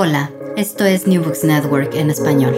Hola, 0.00 0.30
esto 0.56 0.84
es 0.84 1.08
New 1.08 1.24
Books 1.24 1.42
Network 1.42 1.92
en 1.96 2.08
español. 2.10 2.54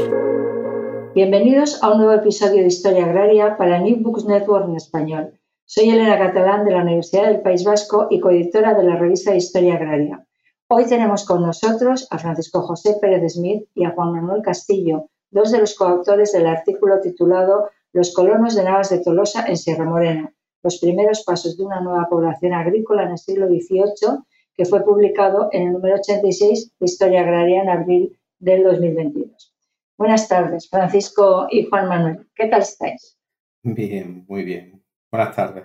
Bienvenidos 1.14 1.82
a 1.82 1.90
un 1.90 1.96
nuevo 1.96 2.12
episodio 2.12 2.60
de 2.60 2.66
Historia 2.66 3.06
Agraria 3.06 3.56
para 3.56 3.80
New 3.80 3.96
Books 4.02 4.26
Network 4.26 4.68
en 4.68 4.76
español. 4.76 5.40
Soy 5.64 5.88
Elena 5.88 6.18
Catalán 6.18 6.66
de 6.66 6.72
la 6.72 6.82
Universidad 6.82 7.28
del 7.28 7.40
País 7.40 7.64
Vasco 7.64 8.08
y 8.10 8.20
coeditora 8.20 8.74
de 8.74 8.84
la 8.84 8.96
revista 8.96 9.34
Historia 9.34 9.76
Agraria. 9.76 10.26
Hoy 10.68 10.84
tenemos 10.84 11.24
con 11.24 11.40
nosotros 11.40 12.06
a 12.10 12.18
Francisco 12.18 12.60
José 12.60 12.98
Pérez 13.00 13.32
Smith 13.32 13.66
y 13.74 13.86
a 13.86 13.92
Juan 13.92 14.12
Manuel 14.12 14.42
Castillo, 14.42 15.06
dos 15.30 15.50
de 15.50 15.60
los 15.60 15.74
coautores 15.74 16.32
del 16.32 16.46
artículo 16.46 17.00
titulado 17.00 17.70
Los 17.94 18.12
colonos 18.12 18.54
de 18.54 18.64
Navas 18.64 18.90
de 18.90 18.98
Tolosa 18.98 19.46
en 19.46 19.56
Sierra 19.56 19.86
Morena, 19.86 20.30
los 20.62 20.76
primeros 20.76 21.22
pasos 21.24 21.56
de 21.56 21.64
una 21.64 21.80
nueva 21.80 22.06
población 22.10 22.52
agrícola 22.52 23.04
en 23.04 23.12
el 23.12 23.18
siglo 23.18 23.46
XVIII 23.46 24.26
que 24.60 24.66
fue 24.66 24.84
publicado 24.84 25.48
en 25.52 25.68
el 25.68 25.72
número 25.72 25.94
86 25.94 26.74
de 26.78 26.84
Historia 26.84 27.22
Agraria 27.22 27.62
en 27.62 27.70
abril 27.70 28.20
del 28.38 28.62
2022. 28.62 29.54
Buenas 29.96 30.28
tardes, 30.28 30.68
Francisco 30.68 31.46
y 31.50 31.64
Juan 31.64 31.88
Manuel. 31.88 32.28
¿Qué 32.34 32.46
tal 32.46 32.60
estáis? 32.60 33.18
Bien, 33.62 34.26
muy 34.28 34.44
bien. 34.44 34.84
Buenas 35.10 35.34
tardes. 35.34 35.64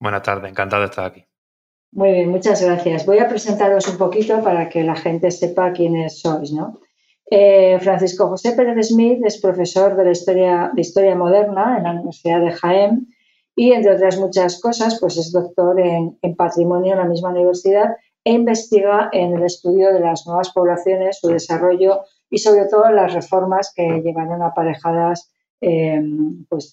Buenas 0.00 0.22
tardes, 0.24 0.50
encantado 0.50 0.82
de 0.82 0.88
estar 0.88 1.04
aquí. 1.04 1.24
Muy 1.92 2.10
bien, 2.10 2.28
muchas 2.28 2.60
gracias. 2.60 3.06
Voy 3.06 3.20
a 3.20 3.28
presentaros 3.28 3.86
un 3.86 3.98
poquito 3.98 4.42
para 4.42 4.68
que 4.68 4.82
la 4.82 4.96
gente 4.96 5.30
sepa 5.30 5.72
quiénes 5.72 6.18
sois, 6.18 6.50
¿no? 6.50 6.80
Eh, 7.30 7.78
Francisco 7.78 8.26
José 8.26 8.50
Pérez 8.56 8.88
Smith 8.88 9.20
es 9.24 9.40
profesor 9.40 9.94
de, 9.94 10.06
la 10.06 10.10
historia, 10.10 10.72
de 10.74 10.80
Historia 10.80 11.14
Moderna 11.14 11.76
en 11.78 11.84
la 11.84 11.92
Universidad 11.92 12.40
de 12.40 12.50
Jaén 12.50 13.14
y, 13.54 13.70
entre 13.70 13.94
otras 13.94 14.18
muchas 14.18 14.60
cosas, 14.60 14.98
pues 14.98 15.18
es 15.18 15.30
doctor 15.30 15.78
en, 15.78 16.18
en 16.20 16.34
Patrimonio 16.34 16.94
en 16.94 16.98
la 16.98 17.04
misma 17.04 17.28
universidad 17.28 17.94
e 18.24 18.32
investiga 18.32 19.10
en 19.12 19.34
el 19.34 19.44
estudio 19.44 19.92
de 19.92 20.00
las 20.00 20.26
nuevas 20.26 20.50
poblaciones, 20.50 21.18
su 21.20 21.28
desarrollo 21.28 22.00
y 22.30 22.38
sobre 22.38 22.66
todo 22.66 22.90
las 22.90 23.12
reformas 23.12 23.72
que 23.76 24.00
llevaron 24.00 24.42
aparejadas 24.42 25.30
eh, 25.60 26.02
pues, 26.48 26.72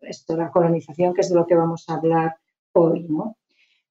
esto, 0.00 0.36
la 0.36 0.50
colonización, 0.50 1.14
que 1.14 1.20
es 1.20 1.30
de 1.30 1.36
lo 1.36 1.46
que 1.46 1.54
vamos 1.54 1.84
a 1.88 1.94
hablar 1.94 2.36
hoy. 2.72 3.06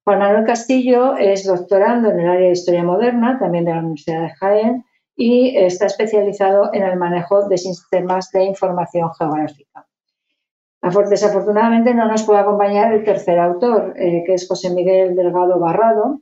Juan 0.04 0.20
Manuel 0.20 0.46
Castillo 0.46 1.16
es 1.18 1.46
doctorando 1.46 2.10
en 2.10 2.20
el 2.20 2.30
área 2.30 2.48
de 2.48 2.54
Historia 2.54 2.84
Moderna, 2.84 3.38
también 3.40 3.66
de 3.66 3.74
la 3.74 3.80
Universidad 3.80 4.22
de 4.24 4.36
Jaén, 4.36 4.86
y 5.16 5.58
está 5.58 5.86
especializado 5.86 6.74
en 6.74 6.84
el 6.84 6.98
manejo 6.98 7.48
de 7.48 7.58
sistemas 7.58 8.32
de 8.32 8.46
información 8.46 9.12
geográfica. 9.14 9.86
Desafortunadamente 11.10 11.94
no 11.94 12.08
nos 12.08 12.24
puede 12.24 12.40
acompañar 12.40 12.94
el 12.94 13.04
tercer 13.04 13.38
autor, 13.38 13.94
eh, 13.98 14.24
que 14.26 14.34
es 14.36 14.48
José 14.48 14.70
Miguel 14.70 15.16
Delgado 15.16 15.60
Barrado, 15.60 16.22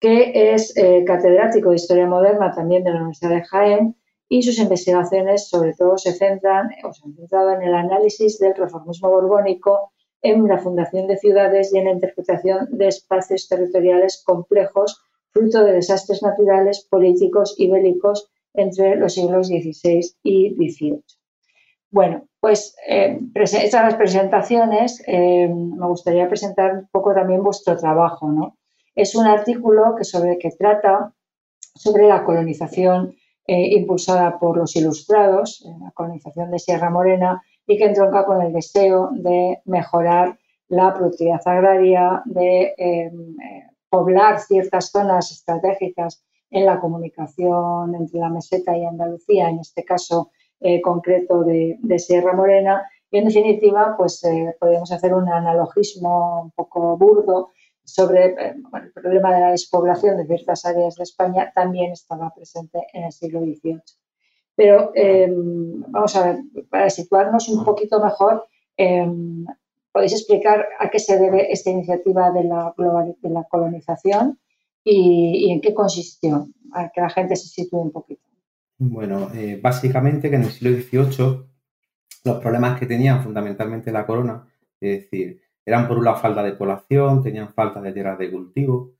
que 0.00 0.52
es 0.54 0.76
eh, 0.76 1.04
catedrático 1.06 1.70
de 1.70 1.76
Historia 1.76 2.06
Moderna 2.06 2.52
también 2.52 2.84
de 2.84 2.90
la 2.90 2.96
Universidad 2.96 3.30
de 3.30 3.44
Jaén 3.44 3.96
y 4.28 4.42
sus 4.42 4.58
investigaciones 4.58 5.48
sobre 5.48 5.72
todo 5.74 5.96
se 5.96 6.12
centran 6.12 6.70
o 6.84 6.92
se 6.92 7.04
han 7.04 7.14
centrado 7.14 7.52
en 7.52 7.62
el 7.62 7.74
análisis 7.74 8.38
del 8.38 8.54
reformismo 8.54 9.10
borbónico, 9.10 9.92
en 10.22 10.46
la 10.48 10.58
fundación 10.58 11.06
de 11.06 11.16
ciudades 11.16 11.72
y 11.72 11.78
en 11.78 11.84
la 11.84 11.92
interpretación 11.92 12.68
de 12.70 12.88
espacios 12.88 13.48
territoriales 13.48 14.22
complejos 14.24 15.02
fruto 15.30 15.64
de 15.64 15.72
desastres 15.72 16.22
naturales, 16.22 16.86
políticos 16.90 17.54
y 17.58 17.70
bélicos 17.70 18.30
entre 18.54 18.96
los 18.96 19.14
siglos 19.14 19.48
XVI 19.48 20.00
y 20.22 20.54
XVIII. 20.54 21.04
Bueno, 21.90 22.26
pues 22.40 22.74
eh, 22.88 23.20
las 23.34 23.94
presentaciones, 23.94 25.02
eh, 25.06 25.48
me 25.48 25.86
gustaría 25.86 26.28
presentar 26.28 26.74
un 26.74 26.88
poco 26.90 27.14
también 27.14 27.42
vuestro 27.42 27.76
trabajo, 27.76 28.28
¿no? 28.32 28.56
Es 28.96 29.14
un 29.14 29.26
artículo 29.26 29.94
que, 29.94 30.04
sobre, 30.04 30.38
trata 30.58 31.12
sobre 31.74 32.08
la 32.08 32.24
colonización 32.24 33.14
eh, 33.46 33.76
impulsada 33.76 34.38
por 34.38 34.56
los 34.56 34.74
ilustrados, 34.74 35.62
eh, 35.66 35.68
la 35.78 35.90
colonización 35.90 36.50
de 36.50 36.58
Sierra 36.58 36.88
Morena, 36.88 37.42
y 37.66 37.76
que 37.76 37.84
entronca 37.84 38.24
con 38.24 38.40
el 38.40 38.54
deseo 38.54 39.10
de 39.12 39.60
mejorar 39.66 40.38
la 40.68 40.94
productividad 40.94 41.42
agraria, 41.44 42.22
de 42.24 42.74
em, 42.78 43.36
eh, 43.38 43.66
poblar 43.90 44.40
ciertas 44.40 44.90
zonas 44.90 45.30
estratégicas 45.30 46.24
en 46.50 46.64
la 46.64 46.80
comunicación 46.80 47.94
entre 47.94 48.18
la 48.18 48.30
meseta 48.30 48.76
y 48.76 48.84
Andalucía, 48.84 49.50
en 49.50 49.58
este 49.60 49.84
caso 49.84 50.30
concreto 50.82 51.44
de, 51.44 51.76
de, 51.80 51.98
Sierra 51.98 52.32
Morena. 52.32 52.88
Y 53.10 53.18
en 53.18 53.26
definitiva, 53.26 53.94
pues 53.96 54.22
podemos 54.58 54.90
hacer 54.90 55.12
un 55.12 55.28
analogismo 55.28 56.42
un 56.44 56.50
poco 56.52 56.96
burdo 56.96 57.50
sobre 57.86 58.26
eh, 58.26 58.54
el 58.74 58.92
problema 58.92 59.32
de 59.32 59.40
la 59.40 59.50
despoblación 59.52 60.16
de 60.16 60.26
ciertas 60.26 60.66
áreas 60.66 60.96
de 60.96 61.04
España 61.04 61.52
también 61.54 61.92
estaba 61.92 62.32
presente 62.34 62.86
en 62.92 63.04
el 63.04 63.12
siglo 63.12 63.40
XVIII. 63.40 63.80
Pero 64.56 64.90
em, 64.94 65.82
vamos 65.88 66.16
a 66.16 66.26
ver, 66.26 66.36
para 66.68 66.90
situarnos 66.90 67.48
un 67.48 67.64
poquito 67.64 68.02
mejor, 68.02 68.46
em, 68.76 69.46
¿podéis 69.92 70.14
explicar 70.14 70.66
a 70.78 70.90
qué 70.90 70.98
se 70.98 71.18
debe 71.18 71.52
esta 71.52 71.70
iniciativa 71.70 72.30
de 72.32 72.44
la, 72.44 72.74
de 72.76 73.30
la 73.30 73.44
colonización 73.44 74.38
y, 74.82 75.52
en 75.52 75.60
qué 75.60 75.72
consistió? 75.72 76.48
Para 76.72 76.90
que 76.90 77.00
la 77.00 77.10
gente 77.10 77.36
se 77.36 77.48
sitúe 77.48 77.80
un 77.80 77.92
poquito. 77.92 78.22
Bueno, 78.78 79.30
eh, 79.34 79.58
básicamente 79.62 80.28
que 80.28 80.36
en 80.36 80.42
el 80.42 80.50
siglo 80.50 80.76
XVIII 80.76 81.46
los 82.24 82.40
problemas 82.40 82.78
que 82.78 82.86
tenían 82.86 83.22
fundamentalmente 83.22 83.92
la 83.92 84.04
corona, 84.04 84.46
es 84.80 85.02
decir, 85.02 85.40
eran 85.66 85.88
por 85.88 85.98
una 85.98 86.14
falta 86.14 86.42
de 86.44 86.52
población, 86.52 87.22
tenían 87.22 87.52
falta 87.52 87.80
de 87.80 87.92
tierras 87.92 88.18
de 88.18 88.30
cultivo 88.30 88.92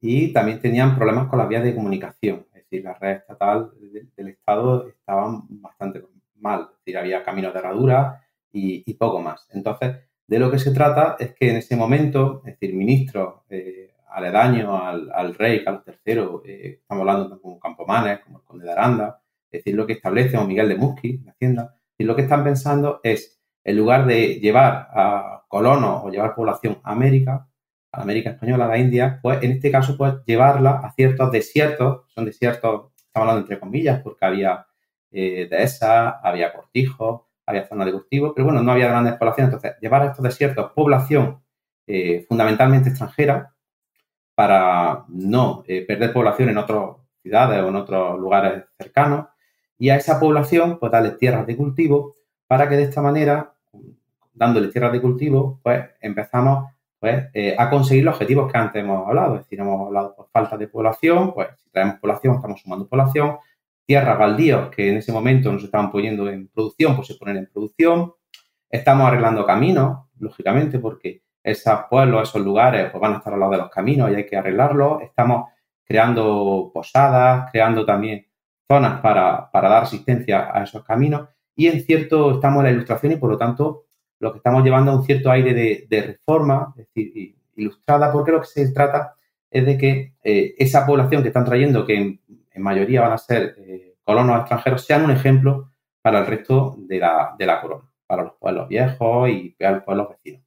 y 0.00 0.32
también 0.32 0.58
tenían 0.60 0.96
problemas 0.96 1.28
con 1.28 1.38
las 1.38 1.48
vías 1.48 1.62
de 1.62 1.74
comunicación. 1.74 2.46
Es 2.54 2.64
decir, 2.64 2.82
la 2.82 2.94
red 2.94 3.18
estatal 3.18 3.70
del 4.16 4.28
Estado 4.28 4.88
estaban 4.88 5.42
bastante 5.48 6.02
mal. 6.36 6.62
Es 6.62 6.78
decir, 6.78 6.98
había 6.98 7.22
caminos 7.22 7.52
de 7.52 7.58
herradura 7.58 8.22
y, 8.52 8.94
poco 8.94 9.20
más. 9.20 9.48
Entonces, 9.52 9.96
de 10.26 10.38
lo 10.38 10.50
que 10.50 10.58
se 10.58 10.72
trata 10.72 11.16
es 11.18 11.34
que 11.34 11.50
en 11.50 11.56
ese 11.56 11.76
momento, 11.76 12.42
es 12.46 12.58
decir, 12.58 12.74
ministros 12.74 13.42
eh, 13.50 13.94
aledaños 14.08 14.80
al, 14.82 15.34
rey 15.34 15.62
Carlos 15.62 15.82
III, 15.86 16.22
eh, 16.44 16.78
estamos 16.80 17.02
hablando 17.02 17.40
como 17.40 17.58
Campomanes, 17.58 18.20
como 18.20 18.38
el 18.38 18.44
conde 18.44 18.64
de 18.64 18.72
Aranda, 18.72 19.20
es 19.50 19.60
decir, 19.60 19.74
lo 19.74 19.86
que 19.86 19.94
establece 19.94 20.38
o 20.38 20.46
Miguel 20.46 20.68
de 20.68 20.76
Musqui, 20.76 21.18
la 21.24 21.32
Hacienda, 21.32 21.76
y 21.98 22.04
lo 22.04 22.16
que 22.16 22.22
están 22.22 22.44
pensando 22.44 23.00
es, 23.02 23.40
en 23.64 23.76
lugar 23.76 24.06
de 24.06 24.40
llevar 24.40 24.88
a 24.92 25.44
colonos 25.48 26.04
o 26.04 26.10
llevar 26.10 26.34
población 26.34 26.78
a 26.82 26.92
América, 26.92 27.48
a 27.90 28.02
América 28.02 28.30
Española, 28.30 28.66
a 28.66 28.68
la 28.68 28.78
India, 28.78 29.18
pues 29.22 29.42
en 29.42 29.52
este 29.52 29.70
caso, 29.70 29.96
pues 29.96 30.14
llevarla 30.26 30.80
a 30.82 30.92
ciertos 30.92 31.32
desiertos, 31.32 32.02
son 32.08 32.26
desiertos, 32.26 32.92
estamos 32.96 33.28
hablando 33.28 33.40
entre 33.40 33.58
comillas, 33.58 34.00
porque 34.02 34.24
había 34.24 34.66
eh, 35.10 35.48
dehesas, 35.50 36.16
había 36.22 36.52
cortijos, 36.52 37.22
había 37.46 37.66
zonas 37.66 37.86
de 37.86 37.92
cultivo, 37.92 38.34
pero 38.34 38.46
bueno, 38.46 38.62
no 38.62 38.72
había 38.72 38.88
grandes 38.88 39.14
poblaciones. 39.14 39.54
Entonces, 39.54 39.80
llevar 39.80 40.02
a 40.02 40.06
estos 40.06 40.22
desiertos 40.22 40.72
población 40.72 41.42
eh, 41.86 42.24
fundamentalmente 42.28 42.88
extranjera 42.90 43.54
para 44.34 45.04
no 45.08 45.62
eh, 45.66 45.84
perder 45.86 46.12
población 46.12 46.48
en 46.48 46.58
otras 46.58 46.96
ciudades 47.22 47.62
o 47.62 47.68
en 47.68 47.76
otros 47.76 48.18
lugares 48.18 48.64
cercanos 48.78 49.26
y 49.78 49.90
a 49.90 49.96
esa 49.96 50.18
población, 50.18 50.78
pues 50.78 50.90
darle 50.90 51.12
tierras 51.12 51.46
de 51.46 51.56
cultivo 51.56 52.16
para 52.46 52.68
que 52.68 52.76
de 52.76 52.84
esta 52.84 53.02
manera 53.02 53.53
dándole 54.32 54.68
tierras 54.68 54.92
de 54.92 55.00
cultivo, 55.00 55.60
pues 55.62 55.84
empezamos 56.00 56.66
pues, 56.98 57.26
eh, 57.34 57.54
a 57.56 57.70
conseguir 57.70 58.04
los 58.04 58.14
objetivos 58.14 58.50
que 58.50 58.58
antes 58.58 58.82
hemos 58.82 59.06
hablado. 59.06 59.36
Es 59.36 59.42
decir, 59.42 59.60
hemos 59.60 59.86
hablado 59.86 60.14
por 60.14 60.28
falta 60.30 60.56
de 60.56 60.68
población, 60.68 61.32
pues 61.32 61.48
si 61.62 61.70
traemos 61.70 61.98
población, 62.00 62.36
estamos 62.36 62.60
sumando 62.60 62.88
población. 62.88 63.36
Tierras 63.86 64.18
baldíos 64.18 64.70
que 64.70 64.90
en 64.90 64.96
ese 64.96 65.12
momento 65.12 65.52
no 65.52 65.58
se 65.58 65.66
estaban 65.66 65.90
poniendo 65.90 66.28
en 66.28 66.48
producción, 66.48 66.96
pues 66.96 67.08
se 67.08 67.14
ponen 67.14 67.36
en 67.36 67.46
producción. 67.52 68.14
Estamos 68.70 69.06
arreglando 69.06 69.44
caminos, 69.44 70.06
lógicamente, 70.18 70.78
porque 70.78 71.22
esos 71.42 71.80
pueblos, 71.90 72.28
esos 72.28 72.42
lugares, 72.42 72.90
pues 72.90 73.00
van 73.00 73.12
a 73.12 73.16
estar 73.18 73.34
al 73.34 73.40
lado 73.40 73.52
de 73.52 73.58
los 73.58 73.70
caminos 73.70 74.10
y 74.10 74.14
hay 74.14 74.26
que 74.26 74.36
arreglarlos. 74.36 75.02
Estamos 75.02 75.50
creando 75.84 76.70
posadas, 76.72 77.50
creando 77.52 77.84
también 77.84 78.26
zonas 78.66 79.00
para, 79.00 79.50
para 79.50 79.68
dar 79.68 79.82
asistencia 79.82 80.50
a 80.50 80.62
esos 80.62 80.82
caminos. 80.82 81.28
Y 81.56 81.68
en 81.68 81.82
cierto, 81.82 82.32
estamos 82.32 82.60
en 82.60 82.64
la 82.64 82.72
ilustración 82.72 83.12
y 83.12 83.16
por 83.16 83.30
lo 83.30 83.38
tanto 83.38 83.84
lo 84.20 84.32
que 84.32 84.38
estamos 84.38 84.64
llevando 84.64 84.90
a 84.90 84.96
un 84.96 85.04
cierto 85.04 85.30
aire 85.30 85.54
de, 85.88 86.02
reforma, 86.02 86.74
ilustrada, 87.56 88.12
porque 88.12 88.32
lo 88.32 88.40
que 88.40 88.46
se 88.46 88.72
trata 88.72 89.16
es 89.50 89.66
de 89.66 89.78
que 89.78 90.14
eh, 90.22 90.54
esa 90.58 90.86
población 90.86 91.22
que 91.22 91.28
están 91.28 91.44
trayendo, 91.44 91.86
que 91.86 91.96
en, 91.96 92.20
mayoría 92.56 93.02
van 93.02 93.12
a 93.12 93.18
ser 93.18 93.54
eh, 93.58 93.96
colonos 94.02 94.40
extranjeros, 94.40 94.84
sean 94.84 95.04
un 95.04 95.10
ejemplo 95.10 95.70
para 96.00 96.20
el 96.20 96.26
resto 96.26 96.76
de 96.78 96.98
la, 96.98 97.34
de 97.38 97.46
la 97.46 97.60
corona, 97.60 97.84
para 98.06 98.24
los 98.24 98.34
pueblos 98.34 98.68
viejos 98.68 99.28
y 99.28 99.50
para 99.58 99.72
los 99.72 99.82
pueblos 99.82 100.08
vecinos. 100.10 100.42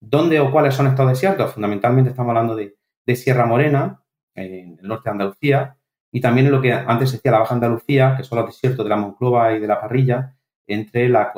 ¿Dónde 0.00 0.40
o 0.40 0.50
cuáles 0.50 0.74
son 0.74 0.86
estos 0.86 1.08
desiertos? 1.08 1.52
Fundamentalmente 1.52 2.10
estamos 2.10 2.30
hablando 2.30 2.56
de, 2.56 2.76
Sierra 3.14 3.44
Morena, 3.44 4.00
en 4.36 4.78
el 4.80 4.86
norte 4.86 5.08
de 5.08 5.10
Andalucía, 5.10 5.76
y 6.12 6.20
también 6.20 6.46
en 6.46 6.52
lo 6.52 6.62
que 6.62 6.72
antes 6.72 7.10
se 7.10 7.16
decía 7.16 7.32
la 7.32 7.40
Baja 7.40 7.56
Andalucía, 7.56 8.14
que 8.16 8.22
son 8.22 8.38
los 8.38 8.46
desiertos 8.46 8.84
de 8.84 8.88
la 8.88 8.96
Monclova 8.96 9.52
y 9.52 9.58
de 9.58 9.66
la 9.66 9.80
Parrilla, 9.80 10.36
entre, 10.72 11.08
la, 11.08 11.32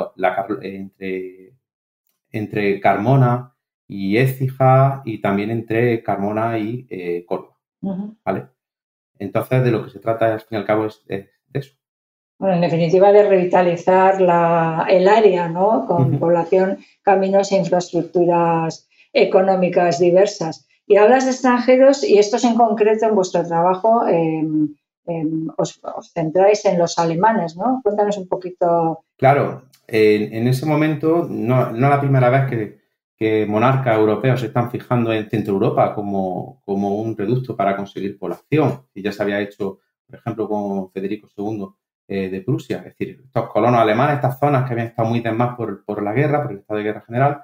entre 0.62 1.52
entre 2.32 2.81
Carmona 2.81 3.55
y 3.87 4.17
Écija 4.17 5.02
y 5.05 5.20
también 5.20 5.50
entre 5.50 6.02
Carmona 6.02 6.58
y 6.58 6.87
eh, 6.90 7.25
Córdoba. 7.26 7.58
¿vale? 8.25 8.46
Entonces, 9.19 9.62
de 9.62 9.70
lo 9.70 9.84
que 9.84 9.90
se 9.90 10.00
trata, 10.00 10.32
al 10.32 10.40
fin 10.40 10.49
y 10.52 10.56
al 10.56 10.64
cabo, 10.64 10.87
es, 10.87 11.05
de 11.06 11.29
eso. 11.52 11.75
Bueno, 12.38 12.56
en 12.56 12.62
definitiva, 12.62 13.12
de 13.12 13.29
revitalizar 13.29 14.20
la, 14.20 14.87
el 14.88 15.06
área, 15.06 15.49
¿no? 15.49 15.87
Con 15.87 16.19
población, 16.19 16.78
caminos 17.02 17.52
e 17.52 17.56
infraestructuras 17.56 18.88
económicas 19.12 20.00
diversas. 20.00 20.67
Y 20.87 20.96
hablas 20.96 21.25
de 21.25 21.31
extranjeros 21.31 22.02
y 22.02 22.19
estos 22.19 22.44
en 22.44 22.56
concreto 22.56 23.06
en 23.06 23.14
vuestro 23.14 23.46
trabajo 23.46 24.06
em, 24.08 24.75
em, 25.06 25.49
os, 25.56 25.81
centráis 26.12 26.64
en 26.64 26.78
los 26.78 26.99
alemanes, 26.99 27.56
¿no? 27.56 27.81
Cuéntanos 27.82 28.19
un 28.19 28.28
poquito. 28.28 29.04
Claro, 29.16 29.64
en 29.87 30.49
ese 30.49 30.64
momento, 30.64 31.26
no, 31.28 31.70
no 31.70 31.88
la 31.88 32.00
primera 32.00 32.31
vez 32.31 32.49
que, 32.49 32.82
que 33.22 33.46
monarcas 33.46 33.96
europeos 33.96 34.40
se 34.40 34.46
están 34.46 34.69
fijando 34.69 35.12
en 35.12 35.31
Centro 35.31 35.54
Europa 35.54 35.94
como, 35.94 36.60
como, 36.64 36.96
un 36.96 37.16
reducto 37.16 37.54
para 37.54 37.76
conseguir 37.76 38.19
población. 38.19 38.87
Y 38.94 39.02
ya 39.02 39.12
se 39.12 39.22
había 39.22 39.40
hecho, 39.40 39.78
por 40.06 40.19
ejemplo, 40.19 40.49
con 40.49 40.90
Federico 40.90 41.28
II 41.37 41.69
eh, 42.08 42.28
de 42.28 42.40
Prusia. 42.40 42.78
Es 42.78 42.84
decir, 42.96 43.22
estos 43.25 43.49
colonos 43.49 43.81
alemanes, 43.81 44.16
estas 44.16 44.40
zonas 44.40 44.66
que 44.66 44.72
habían 44.72 44.88
estado 44.88 45.08
muy 45.08 45.20
demás 45.20 45.54
por, 45.56 45.84
por 45.84 46.02
la 46.02 46.12
guerra, 46.12 46.43
por 46.43 46.50
el 46.50 46.58
estado 46.58 46.78
de 46.78 46.84
guerra 46.84 47.04
general, 47.06 47.43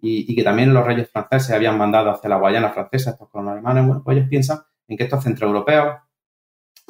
y, 0.00 0.34
que 0.34 0.42
también 0.42 0.74
los 0.74 0.84
reyes 0.84 1.08
franceses 1.08 1.54
habían 1.54 1.78
mandado 1.78 2.10
hacia 2.10 2.28
la 2.28 2.38
Guayana 2.38 2.70
francesa, 2.70 3.10
estos 3.10 3.28
colonos 3.28 3.52
alemanes, 3.52 3.86
bueno, 3.86 4.02
pues 4.02 4.16
ellos 4.16 4.28
piensan 4.28 4.58
en 4.88 4.96
que 4.96 5.04
estos 5.04 5.22
centroeuropeos, 5.22 5.96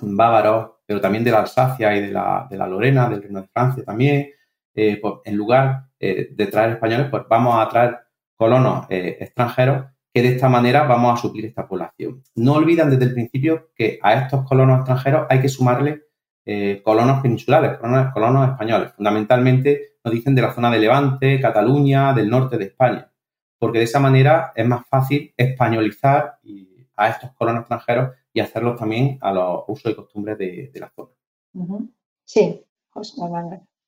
bávaros, 0.02 0.72
pero 0.86 1.00
también 1.00 1.24
de 1.24 1.30
la 1.30 1.40
Alsacia 1.40 1.96
y 1.96 2.00
de 2.00 2.12
la, 2.12 2.46
de 2.50 2.56
la 2.56 2.66
Lorena, 2.66 3.08
del 3.08 3.22
Reino 3.22 3.42
de 3.42 3.48
Francia 3.48 3.84
también, 3.84 4.30
eh, 4.74 4.98
pues 5.00 5.14
en 5.24 5.36
lugar 5.36 5.86
eh, 5.98 6.28
de 6.32 6.46
traer 6.46 6.70
españoles, 6.70 7.08
pues 7.10 7.24
vamos 7.28 7.60
a 7.60 7.68
traer 7.68 7.98
colonos 8.36 8.86
eh, 8.88 9.18
extranjeros 9.20 9.86
que 10.12 10.22
de 10.22 10.28
esta 10.28 10.48
manera 10.48 10.84
vamos 10.84 11.18
a 11.18 11.22
suplir 11.22 11.46
esta 11.46 11.68
población. 11.68 12.22
No 12.34 12.54
olvidan 12.54 12.90
desde 12.90 13.04
el 13.04 13.14
principio 13.14 13.70
que 13.74 13.98
a 14.02 14.14
estos 14.14 14.44
colonos 14.44 14.78
extranjeros 14.78 15.26
hay 15.28 15.40
que 15.40 15.48
sumarle 15.48 16.02
colonos 16.82 17.22
peninsulares, 17.22 17.78
colonos, 17.78 18.48
españoles. 18.48 18.92
Fundamentalmente 18.96 19.98
nos 20.02 20.12
dicen 20.12 20.34
de 20.34 20.42
la 20.42 20.52
zona 20.52 20.68
de 20.68 20.80
Levante, 20.80 21.38
Cataluña, 21.38 22.12
del 22.12 22.28
norte 22.28 22.58
de 22.58 22.64
España, 22.64 23.12
porque 23.56 23.78
de 23.78 23.84
esa 23.84 24.00
manera 24.00 24.50
es 24.56 24.66
más 24.66 24.84
fácil 24.88 25.32
españolizar 25.36 26.38
a 26.96 27.08
estos 27.08 27.30
colonos 27.34 27.60
extranjeros 27.60 28.16
y 28.32 28.40
hacerlos 28.40 28.78
también 28.78 29.18
a 29.20 29.32
los 29.32 29.64
usos 29.68 29.92
y 29.92 29.94
costumbres 29.94 30.38
de, 30.38 30.70
la 30.74 30.90
zona. 30.90 31.10
Sí, 32.24 32.64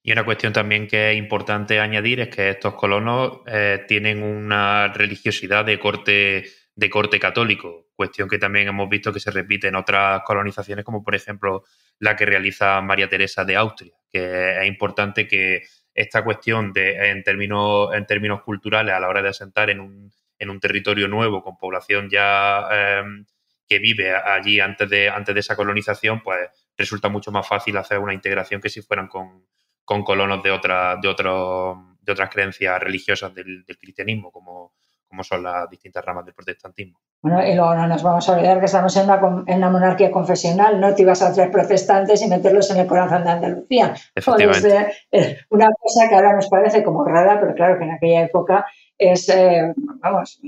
y 0.03 0.13
una 0.13 0.25
cuestión 0.25 0.53
también 0.53 0.87
que 0.89 1.13
es 1.13 1.19
importante 1.19 1.79
añadir 1.79 2.21
es 2.21 2.29
que 2.29 2.51
estos 2.51 2.75
colonos 2.75 3.41
eh, 3.47 3.85
tienen 3.87 4.23
una 4.23 4.89
religiosidad 4.89 5.65
de 5.65 5.79
corte, 5.79 6.45
de 6.75 6.91
corte 6.91 7.21
católico, 7.21 7.87
cuestión 7.95 8.29
que 8.29 8.39
también 8.39 8.69
hemos 8.69 8.89
visto 8.89 9.13
que 9.13 9.21
se 9.21 9.31
repite 9.31 9.69
en 9.69 9.77
otras 9.77 10.23
colonizaciones, 10.25 10.85
como 10.85 11.05
por 11.05 11.15
ejemplo 11.15 11.63
la 11.99 12.17
que 12.17 12.27
realiza 12.27 12.81
María 12.81 13.09
Teresa 13.09 13.45
de 13.45 13.57
Austria, 13.57 13.95
que 14.11 14.59
es 14.61 14.67
importante 14.67 15.29
que 15.29 15.63
esta 15.95 16.25
cuestión 16.25 16.73
de, 16.73 17.11
en, 17.11 17.23
términos, 17.23 17.95
en 17.95 18.07
términos 18.07 18.43
culturales 18.43 18.95
a 18.95 19.01
la 19.01 19.09
hora 19.09 19.23
de 19.23 19.29
asentar 19.29 19.71
en 19.71 19.81
un, 19.81 20.13
en 20.39 20.51
un 20.51 20.59
territorio 20.59 21.07
nuevo 21.07 21.43
con 21.43 21.57
población 21.57 22.09
ya 22.11 22.67
em, 22.73 23.25
que 23.69 23.79
vive 23.79 24.15
allí 24.15 24.61
antes 24.61 24.89
de, 24.89 25.09
antes 25.09 25.35
de 25.35 25.41
esa 25.41 25.57
colonización, 25.57 26.23
pues 26.23 26.51
resulta 26.77 27.09
mucho 27.09 27.31
más 27.31 27.47
fácil 27.47 27.77
hacer 27.77 27.99
una 27.99 28.15
integración 28.15 28.61
que 28.61 28.69
si 28.69 28.83
fueran 28.83 29.09
con 29.09 29.45
con 29.85 30.05
colonos 30.05 30.43
de, 30.43 30.51
otra, 30.51 30.97
de, 30.97 31.09
otro, 31.09 31.97
de 32.01 32.13
otras 32.13 32.31
creencias 32.31 32.81
religiosas 32.81 33.35
del, 33.35 33.65
cristianismo, 33.81 34.31
como, 34.31 34.73
como 35.09 35.23
son 35.23 35.43
las 35.43 35.69
distintas 35.69 36.05
ramas 36.05 36.25
del 36.25 36.35
protestantismo. 36.35 37.01
Bueno, 37.21 37.47
y 37.47 37.55
luego 37.55 37.75
no 37.75 37.87
nos 37.87 38.03
vamos 38.03 38.29
a 38.29 38.33
olvidar 38.33 38.59
que 38.59 38.67
estamos 38.67 38.97
en 38.97 39.05
una, 39.05 39.45
en 39.47 39.59
una 39.59 39.71
monarquía 39.71 40.11
confesional, 40.11 40.81
no 40.81 40.95
te 40.95 41.03
ibas 41.03 41.23
a 41.23 41.33
traer 41.33 41.51
protestantes 41.51 42.23
y 42.23 42.29
meterlos 42.29 42.71
en 42.71 42.79
el 42.79 42.87
corazón 42.87 43.25
de 43.25 43.31
Andalucía. 43.31 43.95
Efectivamente. 44.15 44.93
Eh, 45.13 45.39
una 45.51 45.69
cosa 45.79 46.09
que 46.09 46.15
ahora 46.15 46.35
nos 46.35 46.49
parece 46.49 46.83
como 46.83 47.05
rara, 47.05 47.41
pero 47.41 47.55
claro 47.55 47.79
que 47.79 47.85
en 47.85 47.93
aquella 47.93 48.23
época 48.23 48.67
es, 48.99 49.29
eh, 49.29 49.73
vamos, 49.77 50.41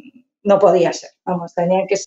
no 0.45 0.59
podía 0.59 0.93
ser, 0.93 1.11
vamos, 1.25 1.55
tenían 1.55 1.87
que 1.87 1.97
ser... 1.97 2.07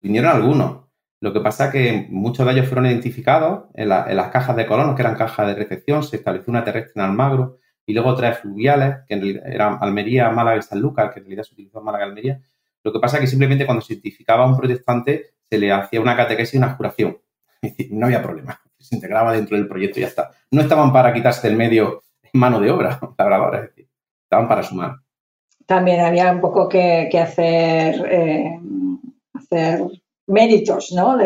Vinieron 0.00 0.30
algunos, 0.30 0.84
lo 1.20 1.32
que 1.32 1.40
pasa 1.40 1.72
que 1.72 2.06
muchos 2.10 2.46
de 2.46 2.52
ellos 2.52 2.68
fueron 2.68 2.86
identificados 2.86 3.64
en, 3.74 3.88
las 3.88 4.28
cajas 4.28 4.56
de 4.56 4.66
colonos, 4.66 4.94
que 4.94 5.02
eran 5.02 5.16
cajas 5.16 5.46
de 5.46 5.54
recepción, 5.54 6.02
se 6.02 6.16
estableció 6.16 6.50
una 6.50 6.64
terrestre 6.64 6.92
en 6.96 7.02
Almagro 7.02 7.58
y 7.86 7.94
luego 7.94 8.14
tres 8.14 8.38
fluviales, 8.38 8.98
que 9.08 9.40
eran 9.44 9.78
Almería, 9.80 10.30
Málaga 10.30 10.58
y 10.58 10.62
San 10.62 10.80
Lucas, 10.80 11.12
que 11.12 11.20
en 11.20 11.24
realidad 11.24 11.44
se 11.44 11.54
utilizó 11.54 11.78
en 11.78 11.84
Málaga 11.84 12.04
y 12.04 12.08
Almería. 12.08 12.42
Lo 12.82 12.92
que 12.92 13.00
pasa 13.00 13.16
es 13.16 13.22
que 13.22 13.26
simplemente 13.26 13.64
cuando 13.64 13.80
se 13.80 13.94
identificaba 13.94 14.44
a 14.44 14.48
un 14.48 14.56
protestante 14.56 15.34
se 15.48 15.58
le 15.58 15.72
hacía 15.72 16.00
una 16.00 16.14
catequesis 16.14 16.54
y 16.54 16.58
una 16.58 16.74
juración. 16.74 17.18
no 17.90 18.06
había 18.06 18.22
problema, 18.22 18.60
se 18.78 18.94
integraba 18.94 19.32
dentro 19.32 19.56
del 19.56 19.66
proyecto 19.66 19.98
y 19.98 20.02
ya 20.02 20.08
está. 20.08 20.30
No 20.50 20.60
estaban 20.60 20.92
para 20.92 21.12
quitarse 21.12 21.48
del 21.48 21.56
medio 21.56 22.02
mano 22.34 22.60
de 22.60 22.70
obra, 22.70 23.00
labradores, 23.18 23.70
estaban 24.24 24.46
para 24.46 24.62
sumar. 24.62 24.96
También 25.66 26.00
había 26.00 26.30
un 26.30 26.40
poco 26.40 26.68
que, 26.68 27.08
hacer, 27.18 28.06
eh, 28.10 28.60
hacer 29.32 29.80
méritos, 30.26 30.92
¿no? 30.92 31.18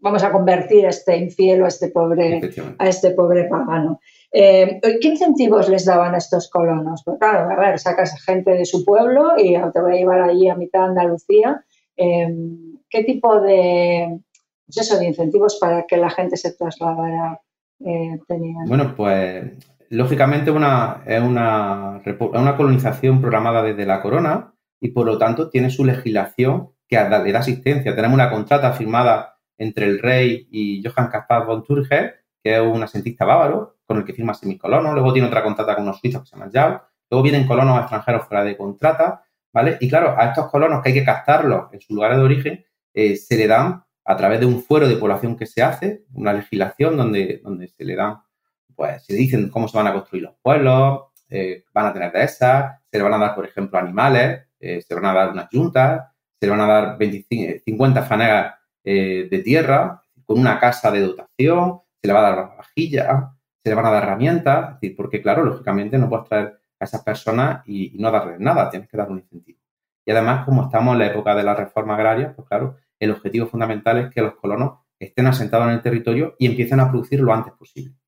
vamos 0.00 0.22
a 0.22 0.32
convertir 0.32 0.86
a 0.86 0.90
este 0.90 1.16
infiel 1.16 1.62
o 1.62 1.64
a 1.64 1.68
este 1.68 1.88
pobre, 1.88 2.40
a 2.78 2.88
este 2.88 3.10
pobre 3.10 3.44
pagano. 3.44 4.00
Eh, 4.32 4.80
¿Qué 5.00 5.08
incentivos 5.08 5.68
les 5.68 5.84
daban 5.84 6.14
a 6.14 6.18
estos 6.18 6.48
colonos? 6.50 7.02
Pues 7.04 7.18
claro, 7.18 7.50
a 7.50 7.60
ver, 7.60 7.78
sacas 7.78 8.20
gente 8.24 8.52
de 8.52 8.64
su 8.64 8.84
pueblo 8.84 9.32
y 9.36 9.54
te 9.72 9.80
voy 9.80 9.92
a 9.92 9.96
llevar 9.96 10.22
allí 10.22 10.48
a 10.48 10.54
mitad 10.54 10.80
de 10.80 10.86
Andalucía. 10.86 11.64
Em, 11.96 12.78
¿Qué 12.88 13.04
tipo 13.04 13.40
de, 13.40 14.20
pues 14.68 14.98
de 14.98 15.06
incentivos 15.06 15.58
para 15.60 15.84
que 15.86 15.96
la 15.96 16.10
gente 16.10 16.36
se 16.36 16.52
trasladara 16.52 17.40
eh, 17.84 18.18
tenían? 18.26 18.66
Bueno, 18.66 18.94
pues 18.96 19.52
lógicamente 19.90 20.50
una, 20.50 21.02
es 21.04 21.20
una, 21.20 22.00
una 22.32 22.56
colonización 22.56 23.20
programada 23.20 23.62
desde 23.62 23.84
la 23.84 24.00
corona 24.00 24.54
y 24.80 24.88
por 24.88 25.04
lo 25.04 25.18
tanto 25.18 25.50
tiene 25.50 25.68
su 25.68 25.84
legislación 25.84 26.70
que 26.88 26.96
le 26.96 27.32
da 27.32 27.38
asistencia. 27.38 27.94
Tenemos 27.94 28.14
una 28.14 28.30
contrata 28.30 28.72
firmada 28.72 29.36
entre 29.58 29.86
el 29.86 29.98
rey 29.98 30.48
y 30.50 30.82
Johann 30.82 31.08
Caspar 31.08 31.44
von 31.44 31.62
Turger, 31.62 32.24
que 32.42 32.56
es 32.56 32.60
un 32.60 32.82
asentista 32.82 33.24
bávaro, 33.24 33.76
con 33.84 33.98
el 33.98 34.04
que 34.04 34.14
firma 34.14 34.32
semicolonos. 34.32 34.94
Luego 34.94 35.12
tiene 35.12 35.28
otra 35.28 35.42
contrata 35.42 35.74
con 35.74 35.84
unos 35.84 36.00
suizos 36.00 36.22
que 36.22 36.28
se 36.28 36.36
llaman 36.36 36.50
Jau. 36.52 36.80
Luego 37.10 37.22
vienen 37.22 37.46
colonos 37.46 37.78
extranjeros 37.80 38.26
fuera 38.26 38.44
de 38.44 38.56
contrata, 38.56 39.22
¿vale? 39.52 39.76
Y 39.80 39.88
claro, 39.88 40.14
a 40.16 40.26
estos 40.26 40.48
colonos 40.50 40.82
que 40.82 40.90
hay 40.90 40.94
que 40.94 41.04
captarlos 41.04 41.72
en 41.72 41.80
sus 41.80 41.90
lugares 41.90 42.16
de 42.16 42.24
origen, 42.24 42.64
eh, 42.94 43.16
se 43.16 43.36
le 43.36 43.46
dan 43.46 43.84
a 44.04 44.16
través 44.16 44.40
de 44.40 44.46
un 44.46 44.62
fuero 44.62 44.88
de 44.88 44.96
población 44.96 45.36
que 45.36 45.46
se 45.46 45.62
hace, 45.62 46.04
una 46.14 46.32
legislación 46.32 46.96
donde, 46.96 47.40
donde 47.42 47.68
se 47.68 47.84
le 47.84 47.96
dan, 47.96 48.20
pues 48.80 49.04
le 49.10 49.16
dicen 49.16 49.50
cómo 49.50 49.68
se 49.68 49.76
van 49.76 49.88
a 49.88 49.92
construir 49.92 50.22
los 50.22 50.36
pueblos, 50.40 51.02
eh, 51.28 51.64
van 51.74 51.84
a 51.84 51.92
tener 51.92 52.12
dehesas, 52.12 52.80
se 52.90 52.96
le 52.96 53.04
van 53.04 53.12
a 53.12 53.18
dar, 53.18 53.34
por 53.34 53.44
ejemplo, 53.44 53.78
animales, 53.78 54.46
eh, 54.58 54.80
se 54.80 54.94
van 54.94 55.04
a 55.04 55.12
dar 55.12 55.32
unas 55.32 55.50
juntas, 55.50 56.08
se 56.40 56.46
le 56.46 56.50
van 56.50 56.62
a 56.62 56.66
dar 56.66 56.96
25, 56.96 57.60
50 57.62 58.02
fanegas 58.04 58.54
eh, 58.82 59.28
de 59.30 59.38
tierra 59.40 60.00
con 60.24 60.38
una 60.38 60.58
casa 60.58 60.90
de 60.90 61.02
dotación, 61.02 61.80
se 62.00 62.08
le 62.08 62.14
va 62.14 62.20
a 62.20 62.34
dar 62.34 62.56
vajilla, 62.56 63.30
se 63.62 63.68
le 63.68 63.74
van 63.74 63.84
a 63.84 63.90
dar 63.90 64.04
herramientas, 64.04 64.78
porque 64.96 65.20
claro, 65.20 65.44
lógicamente 65.44 65.98
no 65.98 66.08
puedes 66.08 66.26
traer 66.26 66.58
a 66.78 66.84
esas 66.86 67.02
personas 67.02 67.62
y, 67.66 67.92
no 67.98 68.10
darles 68.10 68.40
nada, 68.40 68.70
tienes 68.70 68.88
que 68.88 68.96
dar 68.96 69.10
un 69.10 69.18
incentivo. 69.18 69.60
Y 70.06 70.10
además, 70.10 70.46
como 70.46 70.64
estamos 70.64 70.94
en 70.94 71.00
la 71.00 71.06
época 71.08 71.34
de 71.34 71.42
la 71.42 71.54
reforma 71.54 71.96
agraria, 71.96 72.32
pues 72.34 72.48
claro, 72.48 72.78
el 72.98 73.10
objetivo 73.10 73.46
fundamental 73.46 73.98
es 73.98 74.10
que 74.10 74.22
los 74.22 74.36
colonos 74.36 74.78
estén 74.98 75.26
asentados 75.26 75.66
en 75.66 75.74
el 75.74 75.82
territorio 75.82 76.34
y 76.38 76.46
empiecen 76.46 76.80
a 76.80 76.88
producir 76.88 77.20
lo 77.20 77.34
antes 77.34 77.52
posible. 77.52 77.99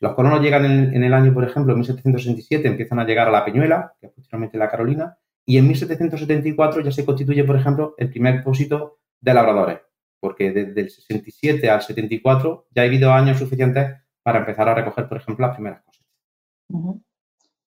Los 0.00 0.14
colonos 0.14 0.40
llegan 0.40 0.64
en, 0.64 1.02
el 1.02 1.12
año, 1.12 1.34
por 1.34 1.44
ejemplo, 1.44 1.72
en 1.72 1.80
1767, 1.80 2.68
empiezan 2.68 3.00
a 3.00 3.04
llegar 3.04 3.28
a 3.28 3.32
la 3.32 3.44
Peñuela, 3.44 3.94
que 4.00 4.06
es 4.06 4.12
posteriormente 4.12 4.58
la 4.58 4.70
Carolina, 4.70 5.18
y 5.44 5.58
en 5.58 5.66
1774 5.66 6.82
ya 6.82 6.92
se 6.92 7.04
constituye, 7.04 7.42
por 7.44 7.56
ejemplo, 7.56 7.94
el 7.98 8.10
primer 8.10 8.36
depósito 8.36 8.98
de 9.20 9.34
labradores, 9.34 9.78
porque 10.20 10.52
desde 10.52 10.80
el 10.80 10.90
67 10.90 11.68
al 11.70 11.82
74 11.82 12.66
ya 12.70 12.82
ha 12.82 12.84
habido 12.84 13.12
años 13.12 13.38
suficientes 13.38 13.96
para 14.22 14.40
empezar 14.40 14.68
a 14.68 14.74
recoger, 14.74 15.08
por 15.08 15.18
ejemplo, 15.18 15.46
las 15.46 15.56
primeras 15.56 15.82
cosas. 15.82 16.06